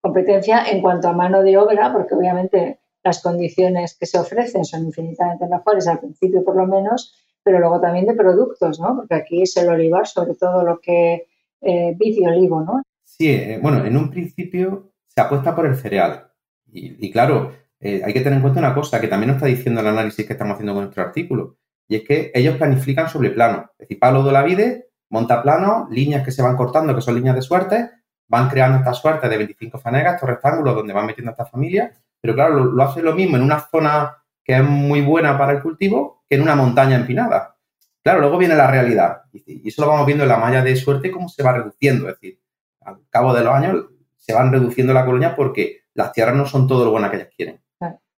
competencia 0.00 0.64
en 0.70 0.80
cuanto 0.80 1.08
a 1.08 1.12
mano 1.12 1.42
de 1.42 1.56
obra, 1.56 1.92
porque 1.92 2.14
obviamente 2.14 2.80
las 3.02 3.22
condiciones 3.22 3.96
que 3.98 4.06
se 4.06 4.18
ofrecen 4.18 4.64
son 4.64 4.86
infinitamente 4.86 5.46
mejores 5.46 5.86
al 5.88 6.00
principio 6.00 6.44
por 6.44 6.56
lo 6.56 6.66
menos, 6.66 7.14
pero 7.42 7.58
luego 7.58 7.80
también 7.80 8.06
de 8.06 8.14
productos, 8.14 8.80
¿no? 8.80 8.96
Porque 8.96 9.14
aquí 9.14 9.42
es 9.42 9.56
el 9.56 9.68
olivar, 9.68 10.06
sobre 10.06 10.34
todo 10.34 10.62
lo 10.62 10.80
que 10.80 11.26
eh, 11.60 11.96
y 11.98 12.26
olivo, 12.26 12.62
¿no? 12.62 12.82
Sí, 13.04 13.28
eh, 13.30 13.58
bueno, 13.60 13.84
en 13.84 13.96
un 13.96 14.10
principio 14.10 14.92
se 15.06 15.20
apuesta 15.20 15.54
por 15.54 15.66
el 15.66 15.76
cereal. 15.76 16.30
Y, 16.70 17.10
claro, 17.10 17.52
eh, 17.80 18.02
hay 18.04 18.12
que 18.12 18.20
tener 18.20 18.36
en 18.36 18.42
cuenta 18.42 18.60
una 18.60 18.74
cosa 18.74 19.00
que 19.00 19.08
también 19.08 19.28
nos 19.28 19.36
está 19.36 19.46
diciendo 19.46 19.80
el 19.80 19.86
análisis 19.86 20.26
que 20.26 20.32
estamos 20.32 20.54
haciendo 20.54 20.74
con 20.74 20.84
nuestro 20.84 21.02
artículo, 21.02 21.58
y 21.88 21.96
es 21.96 22.02
que 22.04 22.30
ellos 22.34 22.56
planifican 22.56 23.08
sobre 23.08 23.30
plano. 23.30 23.70
Es 23.78 23.88
decir, 23.88 23.98
Pablo 23.98 24.22
de 24.22 24.32
la 24.32 24.42
Vide 24.42 24.88
monta 25.10 25.42
plano, 25.42 25.88
líneas 25.90 26.24
que 26.24 26.32
se 26.32 26.42
van 26.42 26.56
cortando, 26.56 26.94
que 26.94 27.00
son 27.00 27.14
líneas 27.14 27.34
de 27.34 27.42
suerte, 27.42 27.90
van 28.26 28.48
creando 28.48 28.78
esta 28.78 28.92
suerte 28.92 29.28
de 29.28 29.38
25 29.38 29.78
fanegas, 29.78 30.14
estos 30.14 30.28
rectángulos 30.28 30.74
donde 30.74 30.92
van 30.92 31.06
metiendo 31.06 31.30
a 31.30 31.32
esta 31.32 31.46
familia, 31.46 31.92
pero 32.20 32.34
claro, 32.34 32.64
lo, 32.64 32.82
hace 32.82 33.02
lo 33.02 33.14
mismo 33.14 33.36
en 33.36 33.42
una 33.42 33.60
zona 33.60 34.16
que 34.44 34.56
es 34.56 34.62
muy 34.62 35.00
buena 35.00 35.38
para 35.38 35.52
el 35.52 35.62
cultivo 35.62 36.24
que 36.28 36.36
en 36.36 36.42
una 36.42 36.54
montaña 36.54 36.96
empinada. 36.96 37.56
Claro, 38.02 38.20
luego 38.20 38.38
viene 38.38 38.54
la 38.54 38.70
realidad 38.70 39.22
y 39.32 39.68
eso 39.68 39.82
lo 39.82 39.88
vamos 39.88 40.06
viendo 40.06 40.24
en 40.24 40.28
la 40.28 40.36
malla 40.36 40.62
de 40.62 40.76
suerte 40.76 41.10
cómo 41.10 41.28
se 41.28 41.42
va 41.42 41.52
reduciendo, 41.52 42.08
es 42.08 42.14
decir, 42.14 42.40
al 42.80 43.00
cabo 43.10 43.34
de 43.34 43.44
los 43.44 43.54
años 43.54 43.86
se 44.16 44.34
van 44.34 44.52
reduciendo 44.52 44.92
la 44.92 45.04
colonia 45.04 45.34
porque 45.34 45.82
las 45.94 46.12
tierras 46.12 46.36
no 46.36 46.46
son 46.46 46.66
todo 46.66 46.84
lo 46.84 46.90
buenas 46.90 47.10
que 47.10 47.16
ellas 47.16 47.30
quieren. 47.34 47.60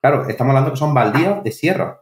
Claro, 0.00 0.28
estamos 0.28 0.50
hablando 0.50 0.72
que 0.72 0.78
son 0.78 0.94
baldíos 0.94 1.44
de 1.44 1.52
sierra, 1.52 2.00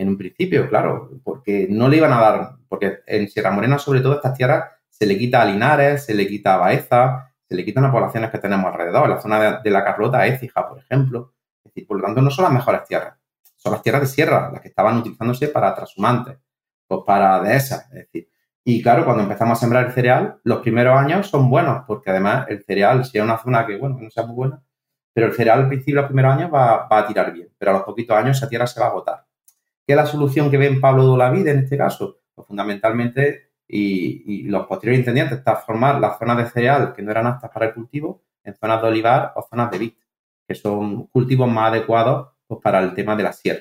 en 0.00 0.08
un 0.08 0.16
principio, 0.16 0.66
claro, 0.68 1.10
porque 1.22 1.66
no 1.68 1.88
le 1.88 1.98
iban 1.98 2.12
a 2.12 2.20
dar, 2.20 2.56
porque 2.68 3.00
en 3.06 3.28
Sierra 3.28 3.50
Morena 3.50 3.78
sobre 3.78 4.00
todo 4.00 4.14
estas 4.14 4.34
tierras 4.34 4.70
se 4.88 5.04
le 5.04 5.18
quita 5.18 5.42
a 5.42 5.44
Linares, 5.44 6.06
se 6.06 6.14
le 6.14 6.26
quita 6.26 6.54
a 6.54 6.56
Baeza, 6.56 7.34
se 7.46 7.54
le 7.54 7.64
quitan 7.64 7.84
a 7.84 7.92
poblaciones 7.92 8.30
que 8.30 8.38
tenemos 8.38 8.72
alrededor. 8.72 9.04
En 9.04 9.10
la 9.10 9.20
zona 9.20 9.60
de, 9.60 9.70
la 9.70 9.84
Carlota, 9.84 10.26
Écija, 10.26 10.66
por 10.68 10.78
ejemplo. 10.78 11.34
Es 11.64 11.72
decir, 11.72 11.86
por 11.86 11.98
lo 11.98 12.04
tanto, 12.04 12.22
no 12.22 12.30
son 12.30 12.44
las 12.44 12.52
mejores 12.52 12.84
tierras. 12.84 13.18
Son 13.56 13.72
las 13.72 13.82
tierras 13.82 14.02
de 14.02 14.08
sierra, 14.08 14.50
las 14.50 14.62
que 14.62 14.68
estaban 14.68 14.96
utilizándose 14.96 15.48
para 15.48 15.74
trashumantes, 15.74 16.38
o 16.88 17.04
para 17.04 17.40
dehesas. 17.42 17.86
Es 17.92 18.06
decir, 18.06 18.30
y 18.64 18.82
claro, 18.82 19.04
cuando 19.04 19.22
empezamos 19.22 19.58
a 19.58 19.60
sembrar 19.60 19.86
el 19.86 19.92
cereal, 19.92 20.40
los 20.44 20.60
primeros 20.60 20.98
años 20.98 21.28
son 21.28 21.50
buenos, 21.50 21.84
porque 21.86 22.10
además 22.10 22.46
el 22.48 22.64
cereal, 22.64 23.04
si 23.04 23.18
es 23.18 23.24
una 23.24 23.36
zona 23.36 23.66
que, 23.66 23.76
bueno, 23.76 23.98
no 24.00 24.10
sea 24.10 24.24
muy 24.24 24.34
buena, 24.34 24.62
pero 25.20 25.32
el 25.32 25.36
cereal 25.36 25.58
al 25.58 25.68
principio, 25.68 25.96
los 25.96 26.06
primeros 26.06 26.34
años, 26.34 26.50
va, 26.50 26.86
a 26.88 27.06
tirar 27.06 27.30
bien, 27.30 27.50
pero 27.58 27.72
a 27.72 27.74
los 27.74 27.82
poquitos 27.82 28.16
años 28.16 28.38
esa 28.38 28.48
tierra 28.48 28.66
se 28.66 28.80
va 28.80 28.86
a 28.86 28.88
agotar. 28.88 29.26
¿Qué 29.86 29.92
es 29.92 29.96
la 29.96 30.06
solución 30.06 30.50
que 30.50 30.56
ve 30.56 30.66
en 30.66 30.80
Pablo 30.80 31.12
de 31.12 31.18
la 31.18 31.30
Vida 31.30 31.50
en 31.50 31.58
este 31.58 31.76
caso? 31.76 32.22
Pues 32.34 32.48
fundamentalmente 32.48 33.50
y, 33.68 34.44
los 34.44 34.66
posteriores 34.66 35.00
intendientes 35.00 35.44
transformar 35.44 36.00
las 36.00 36.18
zonas 36.18 36.38
de 36.38 36.46
cereal 36.46 36.94
que 36.94 37.02
no 37.02 37.10
eran 37.10 37.26
aptas 37.26 37.50
para 37.50 37.66
el 37.66 37.74
cultivo 37.74 38.24
en 38.44 38.54
zonas 38.54 38.80
de 38.80 38.88
olivar 38.88 39.34
o 39.36 39.42
zonas 39.42 39.70
de 39.70 39.76
vid, 39.78 39.92
que 40.48 40.54
son 40.54 41.08
cultivos 41.08 41.50
más 41.50 41.70
adecuados 41.70 42.28
pues, 42.46 42.58
para 42.62 42.80
el 42.80 42.94
tema 42.94 43.14
de 43.14 43.22
la 43.22 43.34
sierra. 43.34 43.60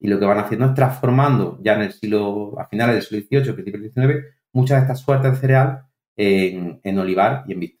Y 0.00 0.08
lo 0.08 0.18
que 0.18 0.24
van 0.24 0.38
haciendo 0.38 0.64
es 0.68 0.74
transformando 0.74 1.58
ya 1.60 1.74
en 1.74 1.82
el 1.82 1.92
siglo, 1.92 2.58
a 2.58 2.64
finales 2.64 2.94
del 2.94 3.02
siglo 3.02 3.42
XVIII, 3.42 3.52
principios 3.52 3.82
del 3.82 3.92
XIX, 3.92 4.26
muchas 4.54 4.78
de 4.78 4.82
estas 4.84 5.00
suertes 5.00 5.32
de 5.32 5.36
cereal 5.36 5.84
en, 6.16 6.98
olivar 6.98 7.44
y 7.46 7.52
en 7.52 7.60
vid. 7.60 7.72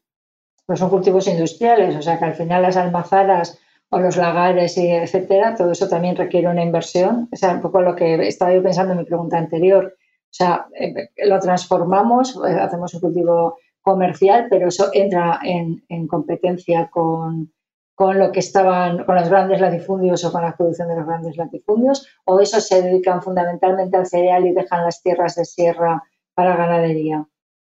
Pues 0.66 0.78
son 0.78 0.90
cultivos 0.90 1.26
industriales, 1.26 1.96
o 1.96 2.02
sea 2.02 2.18
que 2.18 2.24
al 2.24 2.34
final 2.34 2.62
las 2.62 2.76
almazaras 2.76 3.58
o 3.90 3.98
los 3.98 4.16
lagares 4.16 4.78
y 4.78 4.88
etcétera, 4.88 5.54
todo 5.54 5.72
eso 5.72 5.86
también 5.88 6.16
requiere 6.16 6.48
una 6.48 6.62
inversión. 6.62 7.28
O 7.30 7.36
sea, 7.36 7.52
un 7.52 7.60
poco 7.60 7.82
lo 7.82 7.94
que 7.94 8.26
estaba 8.26 8.54
yo 8.54 8.62
pensando 8.62 8.92
en 8.92 9.00
mi 9.00 9.04
pregunta 9.04 9.36
anterior. 9.36 9.94
O 9.94 10.34
sea, 10.34 10.66
eh, 10.80 11.10
lo 11.26 11.38
transformamos, 11.40 12.36
eh, 12.36 12.52
hacemos 12.52 12.94
un 12.94 13.00
cultivo 13.00 13.58
comercial, 13.82 14.46
pero 14.48 14.68
eso 14.68 14.88
entra 14.94 15.40
en, 15.42 16.06
competencia 16.08 16.88
con, 16.90 17.52
lo 17.98 18.32
que 18.32 18.40
estaban, 18.40 19.04
con 19.04 19.14
los 19.16 19.28
grandes 19.28 19.60
latifundios 19.60 20.24
o 20.24 20.32
con 20.32 20.40
la 20.40 20.56
producción 20.56 20.88
de 20.88 20.96
los 20.96 21.06
grandes 21.06 21.36
latifundios, 21.36 22.08
o 22.24 22.40
eso 22.40 22.62
se 22.62 22.80
dedican 22.80 23.20
fundamentalmente 23.20 23.98
al 23.98 24.06
cereal 24.06 24.46
y 24.46 24.54
dejan 24.54 24.84
las 24.84 25.02
tierras 25.02 25.34
de 25.34 25.44
sierra 25.44 26.02
para 26.34 26.56
ganadería. 26.56 27.26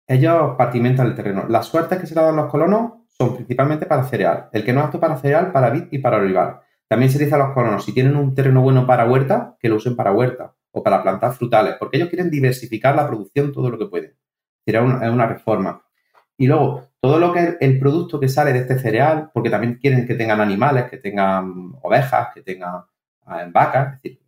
Ellos 0.09 0.55
partimentan 0.57 1.05
el 1.05 1.13
terreno. 1.13 1.45
Las 1.47 1.67
suertes 1.67 1.99
que 1.99 2.07
se 2.07 2.15
le 2.15 2.21
dan 2.21 2.35
los 2.35 2.49
colonos 2.49 2.93
son 3.07 3.35
principalmente 3.35 3.85
para 3.85 4.03
cereal. 4.03 4.49
El 4.51 4.65
que 4.65 4.73
no 4.73 4.79
es 4.79 4.87
apto 4.87 4.99
para 4.99 5.15
cereal, 5.17 5.51
para 5.51 5.69
vid 5.69 5.83
y 5.91 5.99
para 5.99 6.17
olivar. 6.17 6.63
También 6.87 7.11
se 7.11 7.19
dice 7.19 7.35
a 7.35 7.37
los 7.37 7.53
colonos, 7.53 7.85
si 7.85 7.93
tienen 7.93 8.15
un 8.15 8.33
terreno 8.33 8.63
bueno 8.63 8.87
para 8.87 9.07
huerta, 9.07 9.55
que 9.59 9.69
lo 9.69 9.75
usen 9.75 9.95
para 9.95 10.11
huerta 10.11 10.55
o 10.71 10.81
para 10.81 11.03
plantar 11.03 11.33
frutales, 11.33 11.75
porque 11.77 11.97
ellos 11.97 12.09
quieren 12.09 12.31
diversificar 12.31 12.95
la 12.95 13.07
producción 13.07 13.53
todo 13.53 13.69
lo 13.69 13.77
que 13.77 13.85
pueden. 13.85 14.15
Será 14.65 14.81
una, 14.81 15.27
reforma. 15.27 15.83
Y 16.37 16.47
luego, 16.47 16.87
todo 16.99 17.19
lo 17.19 17.31
que 17.31 17.39
es 17.39 17.57
el 17.59 17.79
producto 17.79 18.19
que 18.19 18.29
sale 18.29 18.51
de 18.51 18.59
este 18.59 18.79
cereal, 18.79 19.29
porque 19.31 19.51
también 19.51 19.75
quieren 19.75 20.07
que 20.07 20.15
tengan 20.15 20.41
animales, 20.41 20.89
que 20.89 20.97
tengan 20.97 21.73
ovejas, 21.83 22.29
que 22.33 22.41
tengan 22.41 22.81
eh, 23.27 23.47
vacas, 23.51 23.93
es 23.97 24.01
decir, 24.01 24.19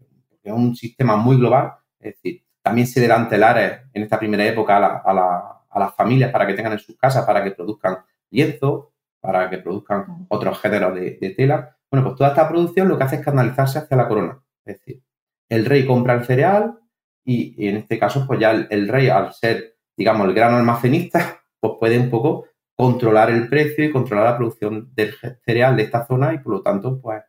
es 0.43 0.53
un 0.53 0.75
sistema 0.75 1.15
muy 1.15 1.37
global, 1.37 1.73
es 1.99 2.13
decir, 2.13 2.43
también 2.61 2.85
se 2.85 2.99
le 2.99 3.07
dan 3.07 3.27
telares 3.27 3.79
en 3.91 4.03
esta 4.03 4.19
primera 4.19 4.45
época 4.45 4.77
a, 4.77 5.61
las 5.79 5.95
familias 5.95 6.31
para 6.31 6.45
que 6.47 6.53
tengan 6.53 6.73
en 6.73 6.79
sus 6.79 6.97
casas, 6.97 7.25
para 7.25 7.43
que 7.43 7.51
produzcan 7.51 7.97
lienzo, 8.29 8.93
para 9.19 9.49
que 9.49 9.60
produzcan 9.60 10.25
otros 10.29 10.60
géneros 10.60 10.95
de, 10.95 11.17
de 11.19 11.29
tela. 11.31 11.77
Bueno, 11.89 12.05
pues 12.05 12.17
toda 12.17 12.29
esta 12.29 12.47
producción 12.47 12.88
lo 12.88 12.97
que 12.97 13.03
hace 13.03 13.17
es 13.17 13.25
canalizarse 13.25 13.79
hacia 13.79 13.97
la 13.97 14.07
corona. 14.07 14.41
Es 14.65 14.79
decir, 14.79 15.03
el 15.49 15.65
rey 15.65 15.86
compra 15.86 16.13
el 16.13 16.23
cereal 16.23 16.79
y, 17.25 17.67
en 17.67 17.77
este 17.77 17.99
caso, 17.99 18.25
pues 18.25 18.39
ya 18.39 18.51
el, 18.51 18.88
rey, 18.88 19.10
al 19.10 19.34
ser, 19.34 19.75
digamos, 19.97 20.27
el 20.27 20.34
gran 20.34 20.53
almacenista, 20.53 21.41
pues 21.60 21.73
puede 21.79 21.99
un 21.99 22.10
poco 22.10 22.45
controlar 22.75 23.29
el 23.29 23.47
precio 23.47 23.84
y 23.84 23.91
controlar 23.91 24.31
la 24.31 24.38
producción 24.38 24.89
del 24.95 25.13
cereal 25.45 25.75
de 25.75 25.84
esta 25.84 26.05
zona 26.05 26.34
y 26.34 26.39
por 26.39 26.53
lo 26.53 26.62
tanto, 26.62 26.99
pues, 27.01 27.21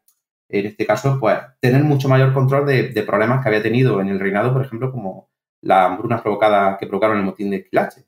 en 0.48 0.66
este 0.66 0.86
caso, 0.86 1.18
pues, 1.18 1.38
tener 1.60 1.82
mucho 1.82 2.08
mayor 2.08 2.32
control 2.32 2.66
de, 2.66 3.04
problemas 3.06 3.42
que 3.42 3.48
había 3.48 3.62
tenido 3.62 4.00
en 4.00 4.08
el 4.08 4.20
reinado, 4.20 4.52
por 4.52 4.64
ejemplo, 4.64 4.92
como 4.92 5.30
las 5.60 5.90
hambrunas 5.90 6.22
provocadas 6.22 6.78
que 6.78 6.86
provocaron 6.86 7.18
el 7.18 7.24
motín 7.24 7.50
de 7.50 7.56
Esquilache, 7.56 8.04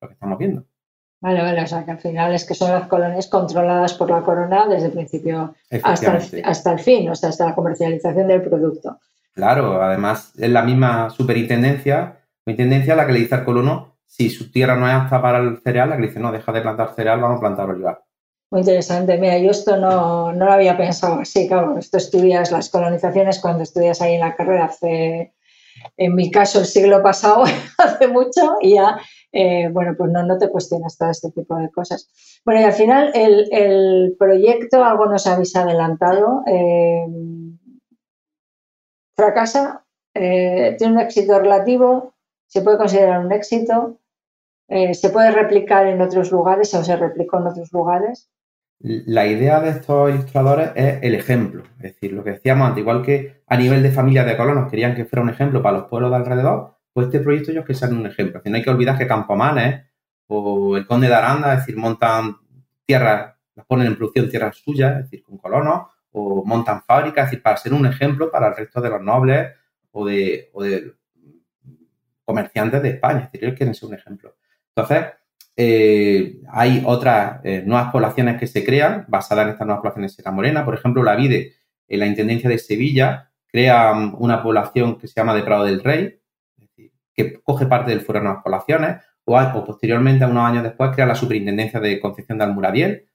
lo 0.00 0.08
que 0.08 0.14
estamos 0.14 0.38
viendo. 0.38 0.64
Vale, 1.20 1.40
vale, 1.40 1.62
o 1.62 1.66
sea 1.66 1.84
que 1.84 1.92
al 1.92 2.00
final 2.00 2.34
es 2.34 2.44
que 2.44 2.54
son 2.54 2.70
las 2.70 2.86
colonias 2.86 3.28
controladas 3.28 3.94
por 3.94 4.10
la 4.10 4.20
corona 4.20 4.66
desde 4.66 4.86
el 4.86 4.92
principio 4.92 5.54
hasta 5.82 6.18
el, 6.18 6.44
hasta 6.44 6.72
el 6.72 6.78
fin, 6.80 7.08
o 7.08 7.14
sea, 7.14 7.30
hasta 7.30 7.46
la 7.46 7.54
comercialización 7.54 8.28
del 8.28 8.42
producto. 8.42 8.98
Claro, 9.32 9.82
además 9.82 10.32
es 10.36 10.50
la 10.50 10.62
misma 10.62 11.08
superintendencia, 11.10 12.20
intendencia 12.44 12.94
la 12.94 13.06
que 13.06 13.12
le 13.12 13.20
dice 13.20 13.36
al 13.36 13.44
colono 13.44 13.96
si 14.06 14.30
su 14.30 14.50
tierra 14.50 14.76
no 14.76 14.86
es 14.86 14.94
apta 14.94 15.20
para 15.20 15.38
el 15.38 15.58
cereal, 15.58 15.90
la 15.90 15.96
que 15.96 16.02
le 16.02 16.08
dice 16.08 16.20
no, 16.20 16.30
deja 16.30 16.52
de 16.52 16.60
plantar 16.60 16.94
cereal, 16.94 17.20
vamos 17.20 17.38
a 17.38 17.40
plantar 17.40 17.70
olivar. 17.70 18.02
Muy 18.50 18.60
interesante. 18.60 19.18
Mira, 19.18 19.38
yo 19.38 19.50
esto 19.50 19.76
no, 19.76 20.32
no 20.32 20.44
lo 20.44 20.52
había 20.52 20.76
pensado 20.76 21.20
así, 21.20 21.48
claro. 21.48 21.76
Esto 21.78 21.96
estudias 21.96 22.52
las 22.52 22.68
colonizaciones 22.68 23.40
cuando 23.40 23.64
estudias 23.64 24.00
ahí 24.00 24.14
en 24.14 24.20
la 24.20 24.36
carrera 24.36 24.66
hace, 24.66 25.34
en 25.96 26.14
mi 26.14 26.30
caso, 26.30 26.60
el 26.60 26.66
siglo 26.66 27.02
pasado, 27.02 27.44
hace 27.78 28.06
mucho, 28.06 28.56
y 28.60 28.74
ya 28.74 28.98
eh, 29.36 29.68
bueno, 29.68 29.96
pues 29.98 30.12
no, 30.12 30.22
no 30.22 30.38
te 30.38 30.48
cuestionas 30.48 30.96
todo 30.96 31.10
este 31.10 31.32
tipo 31.32 31.56
de 31.56 31.68
cosas. 31.72 32.08
Bueno, 32.44 32.60
y 32.60 32.64
al 32.64 32.72
final 32.72 33.10
el, 33.14 34.14
proyecto, 34.16 34.84
algo 34.84 35.06
nos 35.06 35.26
habéis 35.26 35.56
adelantado, 35.56 36.44
eh, 36.46 37.04
fracasa, 39.16 39.84
eh, 40.14 40.76
tiene 40.78 40.94
un 40.94 41.00
éxito 41.00 41.40
relativo, 41.40 42.14
se 42.46 42.62
puede 42.62 42.78
considerar 42.78 43.26
un 43.26 43.32
éxito, 43.32 43.98
se 44.68 45.10
puede 45.10 45.30
replicar 45.30 45.86
en 45.86 46.00
otros 46.00 46.32
lugares 46.32 46.72
o 46.74 46.82
se 46.82 46.96
replicó 46.96 47.38
en 47.38 47.48
otros 47.48 47.72
lugares. 47.72 48.30
La 48.78 49.26
idea 49.26 49.60
de 49.60 49.70
estos 49.70 50.10
ilustradores 50.10 50.70
es 50.74 51.02
el 51.02 51.14
ejemplo, 51.14 51.64
es 51.76 51.94
decir, 51.94 52.12
lo 52.12 52.24
que 52.24 52.32
decíamos 52.32 52.68
antes, 52.68 52.80
igual 52.80 53.02
que 53.02 53.42
a 53.46 53.56
nivel 53.56 53.82
de 53.82 53.90
familia 53.90 54.24
de 54.24 54.36
colonos 54.36 54.70
querían 54.70 54.94
que 54.94 55.04
fuera 55.04 55.22
un 55.22 55.30
ejemplo 55.30 55.62
para 55.62 55.78
los 55.78 55.88
pueblos 55.88 56.10
de 56.10 56.16
alrededor, 56.16 56.73
pues 56.94 57.08
este 57.08 57.20
proyecto 57.20 57.50
ellos 57.50 57.66
que 57.66 57.74
sean 57.74 57.96
un 57.96 58.06
ejemplo. 58.06 58.40
no 58.42 58.56
hay 58.56 58.62
que 58.62 58.70
olvidar 58.70 58.96
que 58.96 59.06
Campomanes 59.06 59.84
o 60.28 60.76
el 60.76 60.86
Conde 60.86 61.08
de 61.08 61.14
Aranda, 61.14 61.52
es 61.52 61.60
decir, 61.60 61.76
montan 61.76 62.36
tierras, 62.86 63.34
las 63.56 63.66
ponen 63.66 63.88
en 63.88 63.96
producción 63.96 64.30
tierras 64.30 64.56
suyas, 64.56 64.96
es 64.96 65.10
decir, 65.10 65.22
con 65.24 65.36
colonos, 65.36 65.88
o 66.12 66.44
montan 66.44 66.82
fábricas, 66.84 67.24
es 67.24 67.30
decir, 67.32 67.42
para 67.42 67.56
ser 67.56 67.74
un 67.74 67.84
ejemplo 67.84 68.30
para 68.30 68.48
el 68.48 68.56
resto 68.56 68.80
de 68.80 68.88
los 68.88 69.02
nobles 69.02 69.50
o 69.90 70.06
de, 70.06 70.50
comerciantes 72.24 72.80
de 72.80 72.90
España. 72.90 73.18
Es 73.18 73.32
decir, 73.32 73.44
ellos 73.44 73.56
quieren 73.56 73.74
ser 73.74 73.88
un 73.88 73.94
ejemplo. 73.96 74.36
Entonces, 74.68 75.06
eh, 75.56 76.40
hay 76.48 76.82
otras 76.86 77.40
eh, 77.44 77.64
nuevas 77.66 77.90
poblaciones 77.90 78.38
que 78.38 78.46
se 78.46 78.64
crean 78.64 79.04
basadas 79.08 79.46
en 79.46 79.50
estas 79.50 79.66
nuevas 79.66 79.80
poblaciones 79.82 80.12
de 80.12 80.14
Sierra 80.14 80.30
Morena. 80.30 80.64
Por 80.64 80.74
ejemplo, 80.74 81.02
la 81.02 81.16
Vide, 81.16 81.54
en 81.88 82.00
la 82.00 82.06
Intendencia 82.06 82.48
de 82.48 82.58
Sevilla, 82.58 83.30
crea 83.48 83.92
una 83.92 84.42
población 84.42 84.96
que 84.96 85.08
se 85.08 85.14
llama 85.14 85.34
de 85.34 85.42
Prado 85.42 85.64
del 85.64 85.82
Rey, 85.82 86.20
que 87.14 87.40
coge 87.42 87.66
parte 87.66 87.90
del 87.90 88.00
Foro 88.00 88.18
de 88.18 88.24
Nuevas 88.24 88.42
Poblaciones, 88.42 88.96
o, 89.24 89.64
posteriormente, 89.64 90.26
unos 90.26 90.44
años 90.44 90.62
después, 90.62 90.90
crea 90.92 91.06
la 91.06 91.14
Superintendencia 91.14 91.80
de 91.80 91.98
Concepción 91.98 92.38
de 92.38 92.44
Almuradiel, 92.44 93.06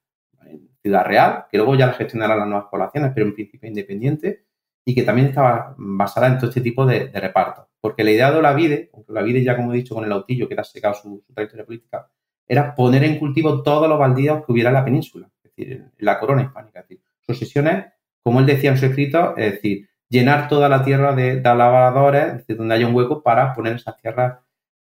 en 0.45 0.69
Ciudad 0.81 1.05
Real, 1.05 1.45
que 1.51 1.57
luego 1.57 1.75
ya 1.75 1.87
la 1.87 1.93
gestionará 1.93 2.35
las 2.35 2.47
nuevas 2.47 2.67
poblaciones, 2.71 3.11
pero 3.13 3.27
en 3.27 3.35
principio 3.35 3.69
independiente, 3.69 4.45
y 4.85 4.95
que 4.95 5.03
también 5.03 5.27
estaba 5.27 5.75
basada 5.77 6.27
en 6.27 6.37
todo 6.37 6.49
este 6.49 6.61
tipo 6.61 6.85
de, 6.85 7.11
repartos. 7.13 7.67
Porque 7.79 8.03
la 8.03 8.11
idea 8.11 8.31
de 8.31 8.37
Olavide, 8.37 8.89
aunque 8.93 9.11
Olavide 9.11 9.43
ya, 9.43 9.55
como 9.55 9.71
he 9.71 9.77
dicho, 9.77 9.93
con 9.93 10.03
el 10.03 10.11
autillo, 10.11 10.47
que 10.47 10.55
era 10.55 10.63
secado 10.63 10.95
su, 10.95 11.23
trayectoria 11.33 11.65
política, 11.65 12.09
era 12.47 12.73
poner 12.73 13.03
en 13.03 13.19
cultivo 13.19 13.61
todos 13.61 13.87
los 13.87 13.99
baldíos 13.99 14.43
que 14.43 14.51
hubiera 14.51 14.69
en 14.69 14.73
la 14.73 14.85
península, 14.85 15.29
es 15.43 15.55
decir, 15.55 15.73
en 15.73 15.91
la 15.99 16.19
corona 16.19 16.41
hispánica. 16.41 16.79
Es 16.79 16.87
decir, 16.87 17.03
sus 17.21 17.37
sesiones, 17.37 17.85
como 18.23 18.39
él 18.39 18.47
decía 18.47 18.71
en 18.71 18.77
su 18.77 18.87
escrito, 18.87 19.37
es 19.37 19.53
decir, 19.53 19.88
llenar 20.09 20.47
toda 20.47 20.67
la 20.69 20.83
tierra 20.83 21.13
de, 21.13 21.37
de 21.37 21.41
lavadores, 21.41 22.45
donde 22.47 22.75
haya 22.75 22.87
un 22.87 22.95
hueco 22.95 23.21
para 23.23 23.53
poner 23.53 23.75
esas 23.75 23.97
tierras 23.97 24.39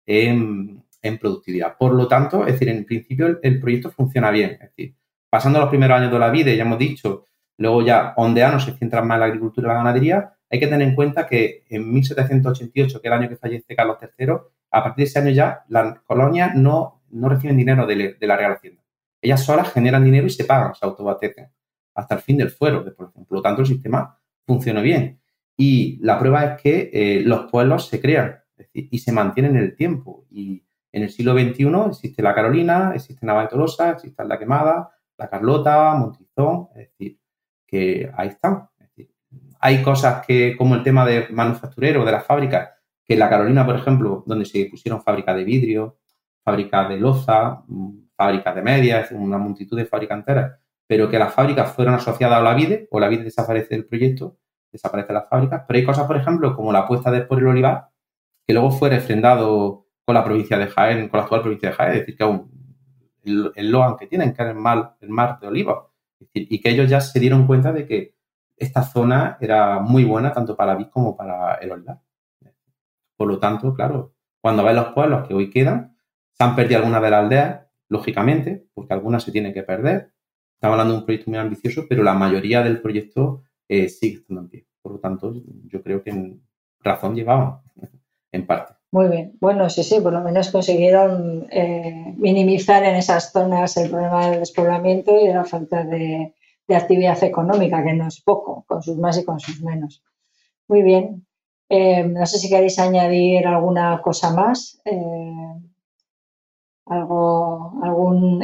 en, 0.05 0.83
productividad. 1.19 1.77
Por 1.77 1.93
lo 1.93 2.07
tanto, 2.07 2.45
es 2.45 2.53
decir, 2.53 2.69
en 2.69 2.85
principio 2.85 3.39
el, 3.41 3.59
proyecto 3.59 3.91
funciona 3.91 4.31
bien. 4.31 4.51
Es 4.51 4.69
decir, 4.69 4.95
pasando 5.29 5.59
los 5.59 5.69
primeros 5.69 5.97
años 5.97 6.11
de 6.11 6.19
la 6.19 6.29
vida, 6.29 6.53
ya 6.53 6.63
hemos 6.63 6.79
dicho, 6.79 7.25
luego 7.57 7.81
ya 7.85 8.13
ondeanos 8.15 8.63
se 8.63 8.73
centran 8.73 9.07
más 9.07 9.17
en 9.17 9.19
la 9.19 9.25
agricultura 9.27 9.67
y 9.67 9.69
la 9.69 9.75
ganadería, 9.75 10.33
hay 10.49 10.59
que 10.59 10.67
tener 10.67 10.87
en 10.87 10.95
cuenta 10.95 11.27
que 11.27 11.65
en 11.69 11.91
1788, 11.91 13.01
que 13.01 13.07
es 13.07 13.11
el 13.11 13.19
año 13.19 13.29
que 13.29 13.35
fallece 13.35 13.75
Carlos 13.75 13.97
III, 14.01 14.27
a 14.71 14.83
partir 14.83 15.03
de 15.03 15.09
ese 15.09 15.19
año 15.19 15.31
ya 15.31 15.63
las 15.67 15.99
colonias 16.01 16.55
no, 16.55 17.01
no 17.09 17.29
reciben 17.29 17.57
dinero 17.57 17.85
de, 17.85 18.17
la 18.19 18.37
Real 18.37 18.53
Hacienda. 18.53 18.81
Ellas 19.21 19.43
solas 19.43 19.73
generan 19.73 20.03
dinero 20.03 20.27
y 20.27 20.29
se 20.29 20.45
pagan, 20.45 20.75
se 20.75 20.85
autobatecen 20.85 21.49
hasta 21.95 22.15
el 22.15 22.21
fin 22.21 22.37
del 22.37 22.49
fuero. 22.49 22.83
Por 22.95 23.11
lo 23.29 23.41
tanto, 23.41 23.61
el 23.61 23.67
sistema 23.67 24.19
funciona 24.45 24.81
bien. 24.81 25.19
Y 25.55 25.99
la 26.01 26.19
prueba 26.19 26.43
es 26.45 26.61
que 26.61 26.89
eh, 26.93 27.21
los 27.21 27.49
pueblos 27.51 27.87
se 27.87 28.01
crean 28.01 28.39
y 28.73 28.99
se 28.99 29.11
mantienen 29.11 29.55
en 29.55 29.63
el 29.63 29.75
tiempo. 29.75 30.25
Y 30.29 30.63
en 30.91 31.03
el 31.03 31.09
siglo 31.09 31.33
XXI 31.33 31.69
existe 31.89 32.21
la 32.21 32.35
Carolina, 32.35 32.93
existe 32.95 33.25
Nava 33.25 33.43
de 33.43 33.47
Tolosa, 33.49 33.91
existe 33.91 34.23
la 34.25 34.39
Quemada, 34.39 34.91
la 35.17 35.29
Carlota, 35.29 35.95
Montizón, 35.95 36.69
es 36.75 36.89
decir, 36.89 37.19
que 37.65 38.11
ahí 38.15 38.29
están. 38.29 38.69
hay 39.59 39.81
cosas 39.81 40.25
que, 40.25 40.55
como 40.57 40.75
el 40.75 40.83
tema 40.83 41.05
de 41.05 41.27
manufacturero, 41.29 42.05
de 42.05 42.11
las 42.11 42.25
fábricas, 42.25 42.69
que 43.05 43.15
la 43.15 43.29
Carolina, 43.29 43.65
por 43.65 43.75
ejemplo, 43.75 44.23
donde 44.25 44.45
se 44.45 44.65
pusieron 44.65 45.01
fábricas 45.01 45.35
de 45.35 45.43
vidrio, 45.43 45.97
fábricas 46.43 46.89
de 46.89 46.97
loza, 46.97 47.63
mm, 47.67 48.03
fábricas 48.15 48.55
de 48.55 48.61
medias, 48.61 49.11
una 49.11 49.37
multitud 49.37 49.77
de 49.77 49.85
fábricas 49.85 50.17
enteras, 50.19 50.59
pero 50.87 51.09
que 51.09 51.19
las 51.19 51.33
fábricas 51.33 51.71
fueron 51.73 51.93
asociadas 51.95 52.39
a 52.39 52.41
la 52.41 52.53
vide 52.53 52.87
o 52.91 52.99
la 52.99 53.07
vide 53.07 53.23
desaparece 53.23 53.75
del 53.75 53.85
proyecto, 53.85 54.37
desaparecen 54.71 55.15
las 55.15 55.29
fábricas, 55.29 55.63
pero 55.67 55.79
hay 55.79 55.85
cosas, 55.85 56.07
por 56.07 56.17
ejemplo, 56.17 56.55
como 56.55 56.71
la 56.71 56.79
apuesta 56.79 57.11
de 57.11 57.21
por 57.21 57.39
el 57.39 57.47
olivar, 57.47 57.89
que 58.45 58.53
luego 58.53 58.71
fue 58.71 58.89
refrendado 58.89 59.87
con 60.05 60.15
la 60.15 60.23
provincia 60.23 60.57
de 60.57 60.67
Jaén, 60.67 61.07
con 61.07 61.17
la 61.17 61.23
actual 61.23 61.41
provincia 61.41 61.69
de 61.69 61.75
Jaén, 61.75 61.91
es 61.93 61.99
decir, 61.99 62.17
que 62.17 62.23
aún 62.23 62.51
el, 63.23 63.71
Loan 63.71 63.95
que 63.97 64.07
tienen, 64.07 64.33
que 64.33 64.43
es 64.43 64.49
el 64.49 64.55
mar, 64.55 64.95
el 64.99 65.09
mar 65.09 65.39
de 65.39 65.47
oliva, 65.47 65.87
y 66.33 66.59
que 66.59 66.69
ellos 66.69 66.89
ya 66.89 66.99
se 66.99 67.19
dieron 67.19 67.47
cuenta 67.47 67.71
de 67.71 67.85
que 67.85 68.15
esta 68.57 68.83
zona 68.83 69.37
era 69.39 69.79
muy 69.79 70.03
buena 70.03 70.31
tanto 70.31 70.55
para 70.55 70.73
la 70.73 70.77
vid 70.77 70.87
como 70.87 71.15
para 71.15 71.55
el 71.55 71.71
olivar. 71.71 71.99
Por 73.15 73.27
lo 73.27 73.39
tanto, 73.39 73.73
claro, 73.73 74.13
cuando 74.41 74.63
ven 74.63 74.75
los 74.75 74.87
pueblos 74.87 75.27
que 75.27 75.33
hoy 75.33 75.49
quedan, 75.49 75.95
se 76.31 76.43
han 76.43 76.55
perdido 76.55 76.79
algunas 76.79 77.01
de 77.01 77.09
las 77.09 77.23
aldeas, 77.23 77.61
lógicamente, 77.87 78.65
porque 78.73 78.93
algunas 78.93 79.23
se 79.23 79.31
tienen 79.31 79.53
que 79.53 79.63
perder, 79.63 80.11
Estamos 80.63 80.75
hablando 80.75 80.93
de 80.93 80.99
un 81.01 81.05
proyecto 81.05 81.29
muy 81.29 81.39
ambicioso, 81.39 81.85
pero 81.89 82.03
la 82.03 82.13
mayoría 82.13 82.63
del 82.63 82.79
proyecto 82.81 83.41
eh, 83.67 83.89
sigue 83.89 84.19
estando 84.19 84.43
en 84.43 84.47
pie. 84.47 84.65
Por 84.81 84.93
lo 84.93 84.99
tanto, 84.99 85.33
yo 85.67 85.83
creo 85.83 86.01
que 86.01 86.37
razón 86.79 87.15
llevaban, 87.15 87.59
en 88.31 88.47
parte. 88.47 88.75
Muy 88.91 89.09
bien. 89.09 89.33
Bueno, 89.41 89.69
sí, 89.69 89.83
sí, 89.83 89.99
por 89.99 90.13
lo 90.13 90.21
menos 90.21 90.51
consiguieron 90.51 91.47
eh, 91.51 92.13
minimizar 92.15 92.81
en 92.85 92.95
esas 92.95 93.33
zonas 93.33 93.75
el 93.75 93.89
problema 93.89 94.29
del 94.29 94.39
despoblamiento 94.39 95.19
y 95.19 95.27
de 95.27 95.33
la 95.33 95.43
falta 95.43 95.83
de, 95.83 96.33
actividad 96.69 97.21
económica, 97.25 97.83
que 97.83 97.91
no 97.91 98.07
es 98.07 98.21
poco, 98.21 98.63
con 98.65 98.81
sus 98.81 98.95
más 98.95 99.17
y 99.17 99.25
con 99.25 99.41
sus 99.41 99.61
menos. 99.61 100.01
Muy 100.69 100.81
bien. 100.81 101.27
Eh, 101.67 102.05
no 102.05 102.25
sé 102.25 102.37
si 102.37 102.47
queréis 102.47 102.79
añadir 102.79 103.45
alguna 103.47 104.01
cosa 104.01 104.33
más. 104.33 104.81
algo, 106.85 107.73
algún 107.83 108.41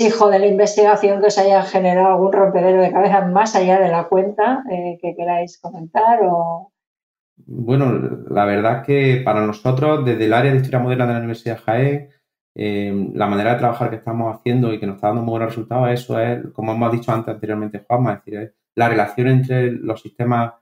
hijo 0.00 0.30
de 0.30 0.38
la 0.38 0.46
investigación 0.46 1.20
que 1.20 1.26
os 1.26 1.38
haya 1.38 1.62
generado 1.62 2.08
algún 2.08 2.32
rompedero 2.32 2.82
de 2.82 2.92
cabeza 2.92 3.26
más 3.26 3.54
allá 3.54 3.80
de 3.80 3.88
la 3.88 4.08
cuenta 4.08 4.64
eh, 4.70 4.98
que 5.00 5.14
queráis 5.14 5.58
comentar 5.58 6.20
o... 6.24 6.72
Bueno, 7.36 8.24
la 8.30 8.44
verdad 8.44 8.78
es 8.80 8.86
que 8.86 9.22
para 9.24 9.44
nosotros, 9.44 10.04
desde 10.04 10.26
el 10.26 10.32
área 10.32 10.52
de 10.52 10.58
historia 10.58 10.78
moderna 10.78 11.06
de 11.06 11.12
la 11.12 11.18
Universidad 11.18 11.56
de 11.56 11.62
Jaén, 11.62 12.08
eh, 12.54 13.10
la 13.14 13.26
manera 13.26 13.52
de 13.52 13.58
trabajar 13.58 13.90
que 13.90 13.96
estamos 13.96 14.34
haciendo 14.34 14.72
y 14.72 14.78
que 14.78 14.86
nos 14.86 14.96
está 14.96 15.08
dando 15.08 15.22
muy 15.22 15.32
buenos 15.32 15.48
resultados, 15.48 15.90
eso 15.90 16.20
es, 16.20 16.46
como 16.52 16.72
hemos 16.72 16.92
dicho 16.92 17.10
antes 17.10 17.34
anteriormente, 17.34 17.84
Juanma, 17.88 18.12
es 18.14 18.24
decir, 18.24 18.54
la 18.74 18.88
relación 18.88 19.28
entre 19.28 19.72
los 19.72 20.00
sistemas, 20.00 20.52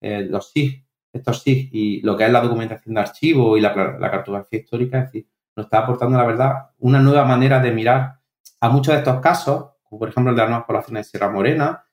eh, 0.00 0.26
los 0.28 0.52
SIG, 0.52 0.84
estos 1.12 1.42
SIG 1.42 1.70
y 1.72 2.00
lo 2.02 2.16
que 2.16 2.26
es 2.26 2.32
la 2.32 2.40
documentación 2.40 2.94
de 2.94 3.00
archivo 3.00 3.56
y 3.56 3.60
la, 3.60 3.74
la 3.98 4.10
cartografía 4.10 4.60
histórica, 4.60 4.98
es 4.98 5.04
decir, 5.06 5.28
nos 5.56 5.66
está 5.66 5.78
aportando, 5.78 6.16
la 6.16 6.26
verdad, 6.26 6.54
una 6.78 7.00
nueva 7.00 7.24
manera 7.24 7.60
de 7.60 7.72
mirar 7.72 8.17
a 8.60 8.68
muchos 8.68 8.94
de 8.94 8.98
estos 8.98 9.20
casos, 9.20 9.70
como 9.82 9.98
por 9.98 10.08
ejemplo 10.08 10.30
el 10.30 10.36
de 10.36 10.42
las 10.42 10.50
nuevas 10.50 10.66
poblaciones 10.66 11.06
de 11.06 11.10
Sierra 11.10 11.30
Morena, 11.30 11.84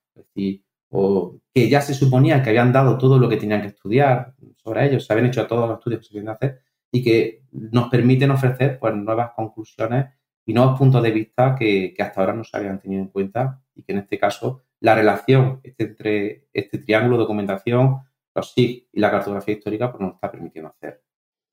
o 0.90 1.40
que 1.54 1.70
ya 1.70 1.82
se 1.82 1.94
suponía 1.94 2.42
que 2.42 2.50
habían 2.50 2.72
dado 2.72 2.98
todo 2.98 3.20
lo 3.20 3.28
que 3.28 3.38
tenían 3.38 3.62
que 3.62 3.68
estudiar 3.68 4.34
sobre 4.56 4.88
ellos, 4.88 5.06
se 5.06 5.14
habían 5.14 5.28
hecho 5.28 5.48
todos 5.48 5.68
los 5.68 5.78
estudios 5.78 6.00
que 6.00 6.08
se 6.08 6.14
querían 6.14 6.34
hacer 6.34 6.62
y 6.92 7.04
que 7.04 7.44
nos 7.52 7.90
permiten 7.90 8.32
ofrecer 8.32 8.80
pues, 8.80 8.96
nuevas 8.96 9.32
conclusiones 9.36 10.08
y 10.46 10.54
nuevos 10.54 10.78
puntos 10.78 11.02
de 11.04 11.12
vista 11.12 11.56
que, 11.56 11.96
hasta 12.00 12.22
ahora 12.22 12.34
no 12.34 12.44
se 12.44 12.56
habían 12.56 12.80
tenido 12.80 13.02
en 13.02 13.10
cuenta 13.10 13.62
y 13.74 13.84
que 13.84 13.94
en 13.94 14.00
este 14.00 14.20
caso 14.20 14.64
la 14.80 14.96
relación 14.96 15.60
este, 15.64 15.84
entre 15.84 16.48
este 16.54 16.78
triángulo 16.78 17.18
de 17.18 17.24
documentación, 17.24 18.02
los 18.34 18.54
SIG 18.54 18.88
y 18.92 19.00
la 19.00 19.12
cartografía 19.12 19.56
histórica 19.56 19.92
pues 19.92 20.02
nos 20.02 20.14
está 20.14 20.32
permitiendo 20.32 20.70
hacer. 20.70 21.05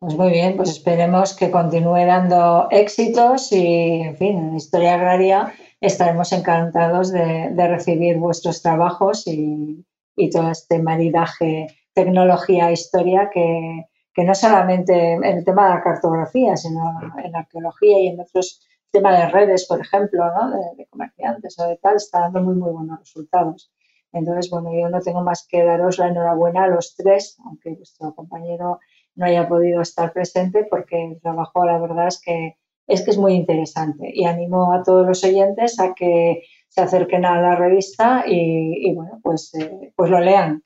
Pues 0.03 0.17
muy 0.17 0.33
bien, 0.33 0.57
pues 0.57 0.71
esperemos 0.71 1.33
que 1.33 1.53
continúe 1.53 2.05
dando 2.05 2.67
éxitos 2.73 3.53
y, 3.53 4.01
en 4.01 4.17
fin, 4.17 4.37
en 4.37 4.57
historia 4.57 4.95
agraria 4.95 5.55
estaremos 5.81 6.33
encantados 6.33 7.13
de, 7.13 7.55
recibir 7.69 8.19
vuestros 8.19 8.63
trabajos 8.63 9.29
y, 9.29 9.87
todo 10.33 10.51
este 10.51 10.83
maridaje 10.83 11.69
tecnología-historia 11.95 13.31
que, 13.33 14.25
no 14.25 14.35
solamente 14.35 15.13
en 15.13 15.23
el 15.23 15.45
tema 15.45 15.69
de 15.69 15.75
la 15.77 15.83
cartografía, 15.85 16.57
sino 16.57 16.83
en 17.23 17.37
arqueología 17.37 18.01
y 18.01 18.09
en 18.09 18.19
otros 18.19 18.61
temas 18.91 19.17
de 19.17 19.29
redes, 19.29 19.69
por 19.69 19.81
ejemplo, 19.81 20.25
¿no? 20.35 20.51
de, 20.77 20.85
comerciantes 20.87 21.57
o 21.61 21.69
de 21.69 21.77
tal, 21.77 21.95
está 21.95 22.23
dando 22.23 22.43
muy, 22.43 22.57
muy 22.57 22.73
buenos 22.73 22.99
resultados. 22.99 23.71
Entonces, 24.13 24.51
bueno, 24.51 24.73
yo 24.75 24.89
no 24.89 25.01
tengo 25.01 25.23
más 25.23 25.47
que 25.49 25.63
daros 25.63 25.99
la 25.99 26.09
enhorabuena 26.09 26.65
a 26.65 26.67
los 26.69 26.97
tres, 26.97 27.39
aunque 27.45 27.77
vuestro 27.77 28.13
compañero 28.17 28.81
no 29.15 29.27
haya 29.27 29.49
podido 29.49 29.81
estar 29.81 30.13
presente 30.13 30.67
porque 30.71 31.13
el 31.13 31.21
trabajo, 31.21 31.65
la 31.65 31.79
verdad 31.79 32.09
es 32.09 32.21
que 32.21 32.57
es 32.87 33.03
que 33.03 33.11
es 33.13 33.19
muy 33.19 33.35
interesante. 33.35 34.11
Y 34.13 34.25
animo 34.25 34.73
a 34.73 34.83
todos 34.83 35.07
los 35.07 35.25
oyentes 35.25 35.79
a 35.81 35.95
que 35.95 36.43
se 36.69 36.81
acerquen 36.81 37.25
a 37.25 37.41
la 37.41 37.57
revista 37.57 38.25
y, 38.27 38.93
bueno, 38.95 39.21
pues, 39.23 39.53
eh, 39.55 39.93
pues 39.95 40.11
lo 40.11 40.21
lean, 40.21 40.63